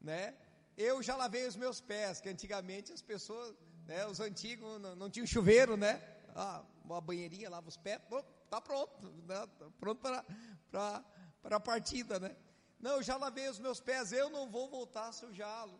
né? 0.01 0.35
Eu 0.77 1.01
já 1.01 1.15
lavei 1.15 1.47
os 1.47 1.55
meus 1.55 1.79
pés, 1.79 2.19
que 2.19 2.27
antigamente 2.27 2.91
as 2.91 3.01
pessoas, 3.01 3.55
né, 3.85 4.05
os 4.05 4.19
antigos 4.19 4.81
não, 4.81 4.95
não 4.95 5.09
tinham 5.09 5.25
chuveiro, 5.25 5.77
né? 5.77 6.16
Ah, 6.37 6.63
uma 6.85 7.01
banheirinha, 7.01 7.49
lava 7.49 7.67
os 7.67 7.77
pés, 7.77 7.99
está 8.43 8.61
pronto, 8.61 9.01
né? 9.01 9.47
Tá 9.59 9.71
pronto 9.79 9.99
para, 9.99 11.03
a 11.43 11.59
partida, 11.59 12.19
né? 12.19 12.37
Não, 12.79 12.97
eu 12.97 13.03
já 13.03 13.17
lavei 13.17 13.49
os 13.49 13.57
meus 13.57 13.81
pés, 13.81 14.11
eu 14.11 14.29
não 14.29 14.47
vou 14.49 14.69
voltar 14.69 15.07
a 15.07 15.11
sujá-lo. 15.11 15.79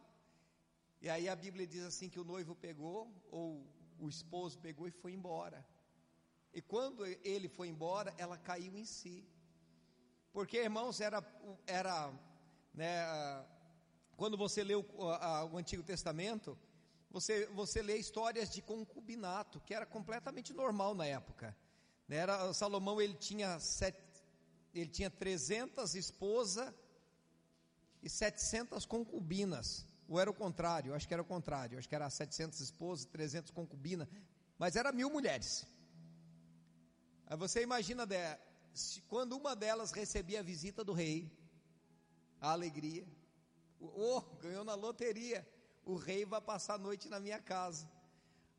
E 0.99 1.09
aí 1.09 1.29
a 1.29 1.35
Bíblia 1.35 1.67
diz 1.67 1.83
assim 1.83 2.09
que 2.09 2.19
o 2.19 2.23
noivo 2.23 2.55
pegou, 2.55 3.13
ou 3.29 3.67
o 3.99 4.09
esposo 4.09 4.57
pegou 4.57 4.87
e 4.87 4.91
foi 4.91 5.13
embora. 5.13 5.63
E 6.51 6.59
quando 6.59 7.05
ele 7.05 7.47
foi 7.47 7.67
embora, 7.67 8.11
ela 8.17 8.35
caiu 8.35 8.75
em 8.75 8.85
si. 8.85 9.23
Porque, 10.33 10.57
irmãos, 10.57 10.99
era, 10.99 11.23
era 11.67 12.11
né, 12.73 13.05
quando 14.15 14.35
você 14.35 14.63
lê 14.63 14.73
o, 14.73 14.83
o 15.51 15.57
Antigo 15.57 15.83
Testamento, 15.83 16.57
você, 17.19 17.47
você 17.47 17.82
lê 17.82 17.97
histórias 17.97 18.49
de 18.49 18.62
concubinato, 18.62 19.60
que 19.62 19.73
era 19.73 19.86
completamente 19.86 20.53
normal 20.53 20.93
na 20.93 21.06
época. 21.06 21.56
Né? 22.08 22.17
Era, 22.17 22.53
Salomão 22.53 23.01
ele 23.01 23.15
tinha, 23.15 23.60
sete, 23.60 24.00
ele 24.73 24.89
tinha 24.89 25.10
300 25.10 25.96
esposas 25.96 26.71
e 28.04 28.10
700 28.10 28.85
concubinas. 28.85 29.85
Ou 30.08 30.19
era 30.19 30.29
o 30.29 30.33
contrário? 30.33 30.94
Acho 30.94 31.08
que 31.08 31.13
era 31.13 31.23
o 31.23 31.25
contrário. 31.25 31.79
Acho 31.79 31.89
que 31.89 31.96
era 31.96 32.08
700 32.08 32.60
esposas 32.60 33.06
e 33.06 33.08
300 33.10 33.52
concubinas. 33.52 34.08
Mas 34.60 34.75
era 34.75 34.91
mil 34.91 35.10
mulheres. 35.10 35.65
Aí 37.25 37.35
você 37.35 37.63
imagina 37.63 38.08
quando 39.08 39.35
uma 39.35 39.56
delas 39.56 39.91
recebia 39.91 40.39
a 40.39 40.44
visita 40.44 40.83
do 40.83 40.94
rei, 40.94 41.31
a 42.39 42.52
alegria. 42.52 43.06
Oh, 43.79 44.21
ganhou 44.39 44.63
na 44.63 44.75
loteria 44.75 45.46
o 45.88 45.96
rei 45.96 46.25
vai 46.25 46.42
passar 46.42 46.73
a 46.73 46.77
noite 46.77 47.08
na 47.08 47.17
minha 47.17 47.40
casa. 47.40 47.90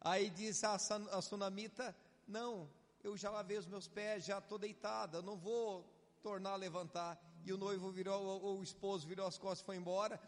Aí 0.01 0.31
disse 0.31 0.65
a, 0.65 0.75
a 1.13 1.21
sunamita: 1.21 1.95
Não, 2.27 2.71
eu 3.05 3.17
já 3.17 3.31
lavei 3.31 3.59
os 3.59 3.67
meus 3.67 3.87
pés, 3.87 4.25
já 4.25 4.39
estou 4.39 4.59
deitada, 4.59 5.21
não 5.21 5.37
vou 5.37 5.85
tornar 6.23 6.53
a 6.53 6.57
levantar. 6.57 7.23
E 7.45 7.53
o 7.53 7.59
noivo 7.59 7.91
virou, 7.91 8.23
ou 8.43 8.59
o 8.59 8.63
esposo 8.63 9.07
virou 9.07 9.27
as 9.27 9.37
costas 9.37 9.61
e 9.61 9.67
foi 9.67 9.77
embora. 9.77 10.19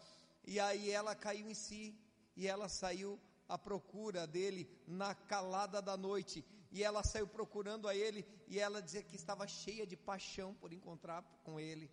E 0.45 0.59
aí 0.59 0.91
ela 0.91 1.15
caiu 1.15 1.49
em 1.49 1.55
si, 1.55 1.97
e 2.35 2.47
ela 2.47 2.69
saiu 2.69 3.19
à 3.49 3.57
procura 3.57 4.27
dele 4.27 4.69
na 4.87 5.15
calada 5.15 5.81
da 5.81 5.97
noite. 5.97 6.45
E 6.71 6.83
ela 6.83 7.03
saiu 7.03 7.27
procurando 7.27 7.87
a 7.87 7.95
ele, 7.95 8.25
e 8.47 8.59
ela 8.59 8.79
dizia 8.79 9.01
que 9.01 9.15
estava 9.15 9.47
cheia 9.47 9.87
de 9.87 9.97
paixão 9.97 10.53
por 10.53 10.71
encontrar 10.71 11.23
com 11.43 11.59
ele, 11.59 11.91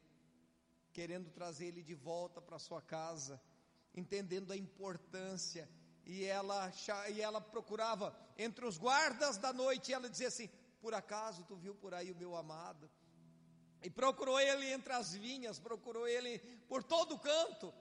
querendo 0.92 1.30
trazer 1.30 1.68
ele 1.68 1.82
de 1.82 1.94
volta 1.94 2.42
para 2.42 2.58
sua 2.58 2.82
casa. 2.82 3.40
Entendendo 3.98 4.52
a 4.52 4.56
importância, 4.56 5.68
e 6.06 6.24
ela, 6.24 6.72
e 7.14 7.20
ela 7.20 7.40
procurava 7.40 8.16
entre 8.36 8.64
os 8.64 8.78
guardas 8.78 9.36
da 9.36 9.52
noite, 9.52 9.90
e 9.90 9.94
ela 9.94 10.08
dizia 10.08 10.28
assim: 10.28 10.48
Por 10.80 10.94
acaso 10.94 11.44
tu 11.44 11.56
viu 11.56 11.74
por 11.74 11.92
aí 11.92 12.10
o 12.10 12.16
meu 12.16 12.34
amado? 12.34 12.90
E 13.82 13.90
procurou 13.90 14.40
ele 14.40 14.72
entre 14.72 14.92
as 14.92 15.12
vinhas, 15.12 15.58
procurou 15.58 16.08
ele 16.08 16.38
por 16.68 16.82
todo 16.82 17.18
canto, 17.18 17.72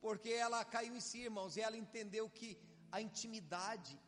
porque 0.00 0.30
ela 0.30 0.64
caiu 0.64 0.94
em 0.94 1.00
si, 1.00 1.20
irmãos, 1.20 1.56
e 1.56 1.60
ela 1.60 1.76
entendeu 1.76 2.28
que 2.28 2.58
a 2.92 3.00
intimidade 3.00 3.98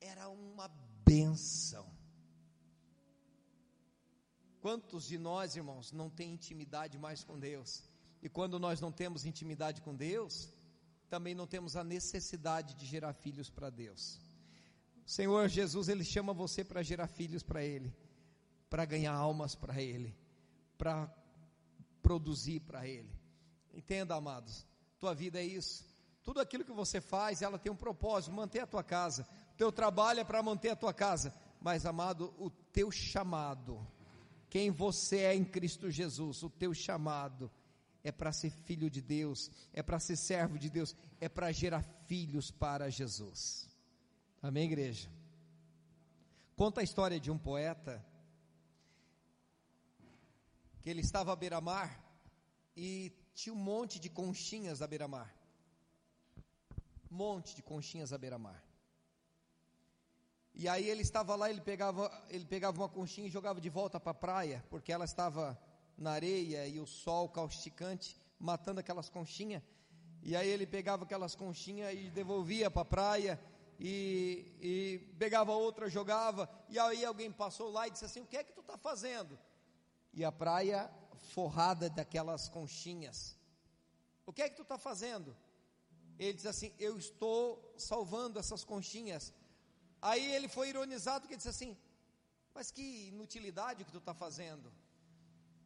era 0.00 0.28
uma 0.28 0.68
benção. 1.04 1.88
Quantos 4.60 5.06
de 5.06 5.18
nós, 5.18 5.56
irmãos, 5.56 5.92
não 5.92 6.10
tem 6.10 6.32
intimidade 6.32 6.98
mais 6.98 7.22
com 7.22 7.38
Deus? 7.38 7.88
E 8.20 8.28
quando 8.28 8.58
nós 8.58 8.80
não 8.80 8.90
temos 8.90 9.24
intimidade 9.24 9.80
com 9.80 9.94
Deus, 9.94 10.52
também 11.08 11.34
não 11.34 11.46
temos 11.46 11.76
a 11.76 11.82
necessidade 11.82 12.74
de 12.74 12.86
gerar 12.86 13.12
filhos 13.12 13.48
para 13.50 13.70
Deus. 13.70 14.20
O 15.06 15.10
Senhor 15.10 15.48
Jesus, 15.48 15.88
Ele 15.88 16.04
chama 16.04 16.32
você 16.32 16.62
para 16.62 16.82
gerar 16.82 17.06
filhos 17.06 17.42
para 17.42 17.64
Ele, 17.64 17.94
para 18.68 18.84
ganhar 18.84 19.14
almas 19.14 19.54
para 19.54 19.80
Ele, 19.80 20.14
para 20.76 21.10
produzir 22.02 22.60
para 22.60 22.86
Ele. 22.86 23.10
Entenda, 23.72 24.14
amados, 24.14 24.66
tua 24.98 25.14
vida 25.14 25.38
é 25.38 25.44
isso. 25.44 25.86
Tudo 26.22 26.40
aquilo 26.40 26.64
que 26.64 26.72
você 26.72 27.00
faz, 27.00 27.40
ela 27.40 27.58
tem 27.58 27.72
um 27.72 27.76
propósito, 27.76 28.34
manter 28.34 28.60
a 28.60 28.66
tua 28.66 28.84
casa. 28.84 29.26
O 29.54 29.56
teu 29.56 29.72
trabalho 29.72 30.20
é 30.20 30.24
para 30.24 30.42
manter 30.42 30.68
a 30.68 30.76
tua 30.76 30.92
casa. 30.92 31.34
Mas, 31.58 31.86
amado, 31.86 32.34
o 32.38 32.50
teu 32.50 32.90
chamado, 32.90 33.86
quem 34.50 34.70
você 34.70 35.20
é 35.20 35.34
em 35.34 35.44
Cristo 35.44 35.90
Jesus, 35.90 36.42
o 36.42 36.50
teu 36.50 36.74
chamado 36.74 37.50
é 38.02 38.12
para 38.12 38.32
ser 38.32 38.50
filho 38.50 38.88
de 38.90 39.00
Deus, 39.02 39.50
é 39.72 39.82
para 39.82 39.98
ser 39.98 40.16
servo 40.16 40.58
de 40.58 40.70
Deus, 40.70 40.94
é 41.20 41.28
para 41.28 41.50
gerar 41.52 41.82
filhos 42.06 42.50
para 42.50 42.90
Jesus. 42.90 43.68
Amém, 44.42 44.64
igreja? 44.64 45.10
Conta 46.56 46.80
a 46.80 46.84
história 46.84 47.20
de 47.20 47.30
um 47.30 47.38
poeta 47.38 48.04
que 50.80 50.88
ele 50.88 51.00
estava 51.00 51.32
à 51.32 51.36
beira-mar 51.36 52.04
e 52.76 53.12
tinha 53.34 53.52
um 53.52 53.58
monte 53.58 53.98
de 53.98 54.08
conchinhas 54.08 54.80
à 54.80 54.86
beira-mar. 54.86 55.34
Monte 57.10 57.54
de 57.54 57.62
conchinhas 57.62 58.12
à 58.12 58.18
beira-mar. 58.18 58.62
E 60.54 60.68
aí 60.68 60.88
ele 60.88 61.02
estava 61.02 61.36
lá, 61.36 61.48
ele 61.48 61.60
pegava, 61.60 62.10
ele 62.28 62.44
pegava 62.44 62.80
uma 62.80 62.88
conchinha 62.88 63.28
e 63.28 63.30
jogava 63.30 63.60
de 63.60 63.68
volta 63.68 64.00
para 64.00 64.10
a 64.10 64.14
praia, 64.14 64.64
porque 64.68 64.92
ela 64.92 65.04
estava 65.04 65.56
na 65.98 66.12
areia 66.12 66.66
e 66.66 66.78
o 66.78 66.86
sol 66.86 67.28
causticante 67.28 68.16
matando 68.38 68.80
aquelas 68.80 69.08
conchinhas. 69.08 69.62
E 70.22 70.36
aí 70.36 70.48
ele 70.48 70.66
pegava 70.66 71.04
aquelas 71.04 71.34
conchinhas 71.34 71.92
e 71.92 72.10
devolvia 72.10 72.70
para 72.70 72.82
a 72.82 72.84
praia 72.84 73.40
e, 73.78 74.52
e, 74.60 74.98
pegava 75.18 75.52
outra, 75.52 75.88
jogava. 75.88 76.48
E 76.68 76.78
aí 76.78 77.04
alguém 77.04 77.30
passou 77.30 77.70
lá 77.70 77.86
e 77.86 77.90
disse 77.90 78.04
assim: 78.04 78.20
O 78.20 78.26
que 78.26 78.36
é 78.36 78.44
que 78.44 78.52
tu 78.52 78.60
está 78.60 78.76
fazendo? 78.76 79.38
E 80.12 80.24
a 80.24 80.32
praia 80.32 80.90
forrada 81.34 81.90
daquelas 81.90 82.48
conchinhas. 82.48 83.36
O 84.26 84.32
que 84.32 84.42
é 84.42 84.48
que 84.48 84.56
tu 84.56 84.62
está 84.62 84.78
fazendo? 84.78 85.36
Ele 86.18 86.32
diz 86.32 86.46
assim: 86.46 86.72
Eu 86.78 86.98
estou 86.98 87.74
salvando 87.76 88.38
essas 88.38 88.64
conchinhas. 88.64 89.32
Aí 90.00 90.32
ele 90.32 90.48
foi 90.48 90.68
ironizado 90.68 91.28
que 91.28 91.36
disse 91.36 91.48
assim: 91.48 91.76
Mas 92.54 92.70
que 92.70 93.08
inutilidade 93.08 93.84
que 93.84 93.92
tu 93.92 93.98
está 93.98 94.14
fazendo? 94.14 94.72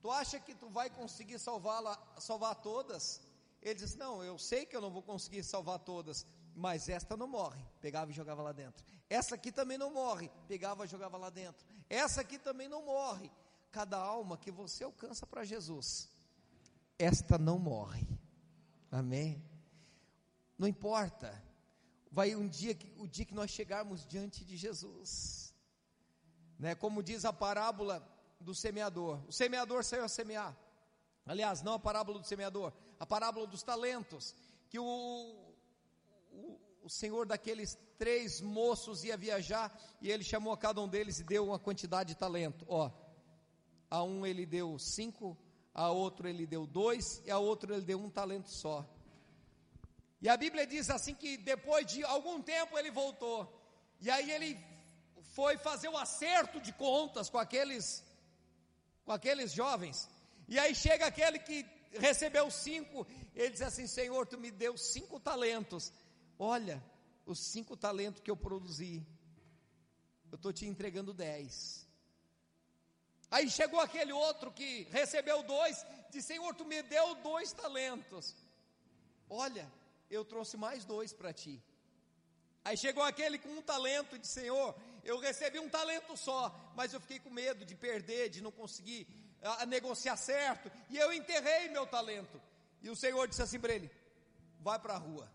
Tu 0.02 0.10
acha 0.10 0.40
que 0.40 0.52
tu 0.52 0.68
vai 0.68 0.90
conseguir 0.90 1.38
salvá-la, 1.38 1.96
salvar 2.18 2.56
todas? 2.56 3.20
Ele 3.62 3.76
disse: 3.76 3.96
Não, 3.96 4.22
eu 4.22 4.36
sei 4.36 4.66
que 4.66 4.74
eu 4.74 4.80
não 4.80 4.90
vou 4.90 5.00
conseguir 5.00 5.44
salvar 5.44 5.78
todas, 5.78 6.26
mas 6.56 6.88
esta 6.88 7.16
não 7.16 7.28
morre. 7.28 7.64
Pegava 7.80 8.10
e 8.10 8.14
jogava 8.14 8.42
lá 8.42 8.50
dentro. 8.50 8.84
Essa 9.08 9.36
aqui 9.36 9.52
também 9.52 9.78
não 9.78 9.94
morre. 9.94 10.28
Pegava 10.48 10.84
e 10.84 10.88
jogava 10.88 11.16
lá 11.16 11.30
dentro. 11.30 11.64
Essa 11.88 12.22
aqui 12.22 12.36
também 12.36 12.68
não 12.68 12.84
morre. 12.84 13.30
Cada 13.70 13.96
alma 13.96 14.36
que 14.36 14.50
você 14.50 14.82
alcança 14.82 15.24
para 15.24 15.44
Jesus, 15.44 16.10
esta 16.98 17.38
não 17.38 17.58
morre. 17.58 18.06
Amém? 18.90 19.40
Não 20.58 20.66
importa. 20.66 21.40
Vai 22.10 22.34
um 22.34 22.48
dia 22.48 22.74
que 22.74 22.92
o 22.98 23.06
dia 23.06 23.24
que 23.24 23.34
nós 23.34 23.52
chegarmos 23.52 24.04
diante 24.04 24.44
de 24.44 24.56
Jesus, 24.56 25.54
né? 26.58 26.74
Como 26.74 27.02
diz 27.04 27.24
a 27.24 27.32
parábola 27.32 28.06
do 28.42 28.54
semeador. 28.54 29.20
O 29.26 29.32
semeador 29.32 29.84
saiu 29.84 30.04
a 30.04 30.08
semear. 30.08 30.56
Aliás, 31.24 31.62
não 31.62 31.74
a 31.74 31.78
parábola 31.78 32.18
do 32.18 32.26
semeador, 32.26 32.72
a 32.98 33.06
parábola 33.06 33.46
dos 33.46 33.62
talentos, 33.62 34.34
que 34.68 34.78
o, 34.78 34.84
o, 36.32 36.60
o 36.82 36.90
senhor 36.90 37.26
daqueles 37.26 37.78
três 37.96 38.40
moços 38.40 39.04
ia 39.04 39.16
viajar 39.16 39.72
e 40.00 40.10
ele 40.10 40.24
chamou 40.24 40.52
a 40.52 40.58
cada 40.58 40.80
um 40.80 40.88
deles 40.88 41.20
e 41.20 41.24
deu 41.24 41.46
uma 41.46 41.58
quantidade 41.58 42.14
de 42.14 42.18
talento. 42.18 42.66
Ó, 42.68 42.90
a 43.88 44.02
um 44.02 44.26
ele 44.26 44.44
deu 44.44 44.78
cinco, 44.78 45.38
a 45.72 45.90
outro 45.90 46.28
ele 46.28 46.46
deu 46.46 46.66
dois 46.66 47.22
e 47.24 47.30
a 47.30 47.38
outro 47.38 47.72
ele 47.72 47.82
deu 47.82 48.00
um 48.00 48.10
talento 48.10 48.50
só. 48.50 48.84
E 50.20 50.28
a 50.28 50.36
Bíblia 50.36 50.66
diz 50.66 50.90
assim 50.90 51.14
que 51.14 51.36
depois 51.36 51.86
de 51.86 52.02
algum 52.04 52.42
tempo 52.42 52.78
ele 52.78 52.90
voltou. 52.90 53.60
E 54.00 54.10
aí 54.10 54.30
ele 54.30 54.58
foi 55.34 55.56
fazer 55.56 55.88
o 55.88 55.96
acerto 55.96 56.60
de 56.60 56.72
contas 56.72 57.30
com 57.30 57.38
aqueles 57.38 58.04
com 59.04 59.12
aqueles 59.12 59.52
jovens. 59.52 60.08
E 60.48 60.58
aí 60.58 60.74
chega 60.74 61.06
aquele 61.06 61.38
que 61.38 61.66
recebeu 61.92 62.50
cinco, 62.50 63.06
ele 63.34 63.50
diz 63.50 63.62
assim: 63.62 63.86
Senhor, 63.86 64.26
tu 64.26 64.38
me 64.38 64.50
deu 64.50 64.76
cinco 64.76 65.20
talentos. 65.20 65.92
Olha, 66.38 66.82
os 67.26 67.38
cinco 67.38 67.76
talentos 67.76 68.20
que 68.20 68.30
eu 68.30 68.36
produzi, 68.36 69.06
eu 70.30 70.36
estou 70.36 70.52
te 70.52 70.66
entregando 70.66 71.12
dez. 71.12 71.86
Aí 73.30 73.48
chegou 73.48 73.80
aquele 73.80 74.12
outro 74.12 74.52
que 74.52 74.84
recebeu 74.90 75.42
dois, 75.42 75.84
disse: 76.10 76.28
Senhor, 76.28 76.54
tu 76.54 76.64
me 76.64 76.82
deu 76.82 77.14
dois 77.16 77.52
talentos. 77.52 78.34
Olha, 79.28 79.70
eu 80.10 80.24
trouxe 80.24 80.56
mais 80.56 80.84
dois 80.84 81.12
para 81.12 81.32
ti. 81.32 81.62
Aí 82.64 82.76
chegou 82.76 83.02
aquele 83.02 83.38
com 83.38 83.48
um 83.48 83.62
talento 83.62 84.14
e 84.14 84.18
disse: 84.18 84.34
Senhor, 84.34 84.74
eu 85.04 85.18
recebi 85.18 85.58
um 85.58 85.68
talento 85.68 86.16
só, 86.16 86.54
mas 86.76 86.92
eu 86.92 87.00
fiquei 87.00 87.18
com 87.18 87.30
medo 87.30 87.64
de 87.64 87.74
perder, 87.74 88.28
de 88.28 88.40
não 88.40 88.52
conseguir 88.52 89.06
a, 89.42 89.66
negociar 89.66 90.16
certo, 90.16 90.70
e 90.88 90.96
eu 90.96 91.12
enterrei 91.12 91.68
meu 91.68 91.86
talento. 91.86 92.40
E 92.80 92.88
o 92.88 92.96
Senhor 92.96 93.26
disse 93.26 93.42
assim 93.42 93.58
para 93.58 93.74
ele: 93.74 93.90
vai 94.60 94.78
para 94.78 94.94
a 94.94 94.98
rua. 94.98 95.30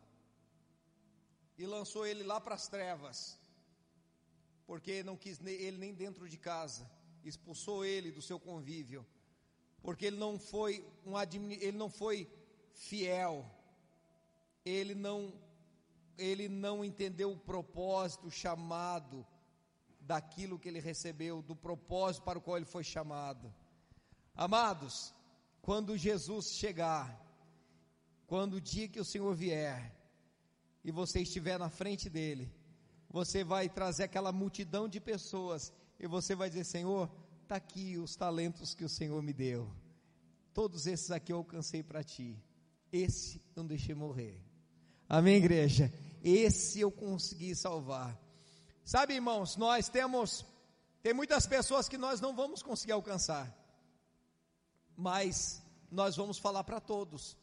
E 1.57 1.65
lançou 1.65 2.05
ele 2.05 2.24
lá 2.24 2.39
para 2.39 2.55
as 2.55 2.68
trevas, 2.68 3.38
porque 4.65 5.03
não 5.03 5.18
quis 5.18 5.39
ele 5.45 5.78
nem 5.78 5.93
dentro 5.93 6.30
de 6.30 6.38
casa, 6.38 6.89
expulsou 7.26 7.84
ele 7.84 8.11
do 8.11 8.22
seu 8.22 8.39
convívio, 8.39 9.05
porque 9.82 10.05
ele 10.05 10.18
não 10.18 10.39
foi 10.39 10.86
um 11.05 11.20
ele 11.20 11.78
não 11.78 11.89
foi 11.89 12.30
fiel, 12.74 13.45
ele 14.63 14.93
não 14.93 15.34
ele 16.18 16.47
não 16.47 16.84
entendeu 16.84 17.32
o 17.32 17.38
propósito, 17.38 18.28
o 18.28 18.32
chamado 18.32 19.26
daquilo 20.08 20.58
que 20.58 20.70
ele 20.70 20.80
recebeu, 20.80 21.41
do 21.41 21.55
propósito 21.55 22.24
para 22.24 22.39
o 22.39 22.41
qual 22.41 22.55
ele 22.55 22.66
foi 22.66 22.84
chamado. 22.84 23.53
Amados, 24.34 25.14
quando 25.62 25.97
Jesus 25.97 26.53
chegar, 26.53 27.22
quando 28.26 28.53
o 28.53 28.62
dia 28.62 28.88
que 28.88 29.01
o 29.01 29.05
Senhor 29.05 29.36
vier 29.36 29.93
e 30.84 30.91
você 30.91 31.22
estiver 31.22 31.60
na 31.60 31.70
frente 31.70 32.10
dele, 32.10 32.49
você 33.10 33.43
vai 33.43 33.68
trazer 33.68 34.03
aquela 34.03 34.32
multidão 34.32 34.88
de 34.88 35.01
pessoas 35.01 35.74
e 35.99 36.08
você 36.08 36.34
vai 36.34 36.49
dizer: 36.49 36.64
Senhor, 36.64 37.12
está 37.43 37.58
aqui 37.58 37.97
os 37.97 38.16
talentos 38.16 38.74
que 38.74 38.86
o 38.86 38.89
Senhor 38.89 39.22
me 39.22 39.34
deu. 39.34 39.70
Todos 40.53 40.88
esses 40.88 41.12
aqui 41.12 41.34
eu 41.34 41.38
alcancei 41.38 41.84
para 41.84 42.03
ti. 42.03 42.41
Esse 42.91 43.41
não 43.55 43.66
deixei 43.66 43.93
morrer. 43.93 44.41
Amém, 45.10 45.36
igreja? 45.36 45.91
Esse 46.24 46.80
eu 46.80 46.91
consegui 46.91 47.53
salvar. 47.55 48.18
Sabe, 48.88 49.16
irmãos, 49.16 49.58
nós 49.58 49.90
temos, 49.90 50.46
tem 51.04 51.14
muitas 51.14 51.46
pessoas 51.46 51.90
que 51.90 51.98
nós 51.98 52.22
não 52.22 52.34
vamos 52.34 52.64
conseguir 52.64 52.94
alcançar, 52.94 53.54
mas 54.96 55.62
nós 55.92 56.16
vamos 56.16 56.38
falar 56.38 56.64
para 56.64 56.80
todos, 56.80 57.36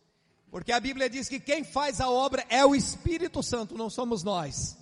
porque 0.51 0.73
a 0.73 0.81
Bíblia 0.81 1.11
diz 1.11 1.29
que 1.29 1.39
quem 1.39 1.63
faz 1.63 2.01
a 2.01 2.09
obra 2.09 2.47
é 2.49 2.65
o 2.65 2.75
Espírito 2.75 3.43
Santo, 3.43 3.77
não 3.77 3.91
somos 3.91 4.23
nós. 4.23 4.79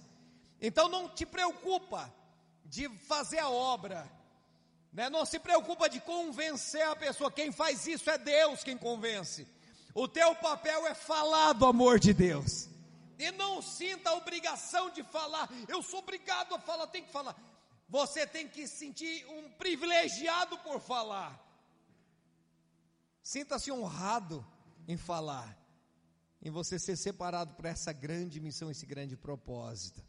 Então 0.60 0.88
não 0.88 1.08
te 1.08 1.26
preocupa 1.26 2.08
de 2.64 2.88
fazer 3.08 3.40
a 3.40 3.50
obra, 3.50 4.08
né? 4.92 5.10
não 5.10 5.26
se 5.26 5.40
preocupa 5.40 5.88
de 5.88 5.98
convencer 5.98 6.86
a 6.86 6.94
pessoa, 6.94 7.28
quem 7.28 7.50
faz 7.50 7.88
isso 7.88 8.08
é 8.08 8.16
Deus 8.16 8.62
quem 8.62 8.78
convence. 8.78 9.48
O 9.92 10.06
teu 10.06 10.32
papel 10.36 10.86
é 10.86 10.94
falar 10.94 11.54
do 11.54 11.66
amor 11.66 11.98
de 11.98 12.14
Deus 12.14 12.70
e 13.22 13.30
não 13.32 13.62
sinta 13.62 14.10
a 14.10 14.14
obrigação 14.14 14.90
de 14.90 15.02
falar. 15.04 15.48
Eu 15.68 15.82
sou 15.82 16.00
obrigado 16.00 16.54
a 16.54 16.58
falar, 16.58 16.86
tem 16.88 17.04
que 17.04 17.12
falar. 17.12 17.36
Você 17.88 18.26
tem 18.26 18.48
que 18.48 18.66
sentir 18.66 19.26
um 19.26 19.50
privilegiado 19.52 20.58
por 20.58 20.80
falar. 20.80 21.38
Sinta-se 23.22 23.70
honrado 23.70 24.44
em 24.88 24.96
falar. 24.96 25.58
em 26.44 26.50
você 26.50 26.76
ser 26.76 26.96
separado 26.96 27.54
para 27.54 27.70
essa 27.70 27.92
grande 27.92 28.40
missão, 28.40 28.68
esse 28.68 28.84
grande 28.84 29.16
propósito. 29.16 30.02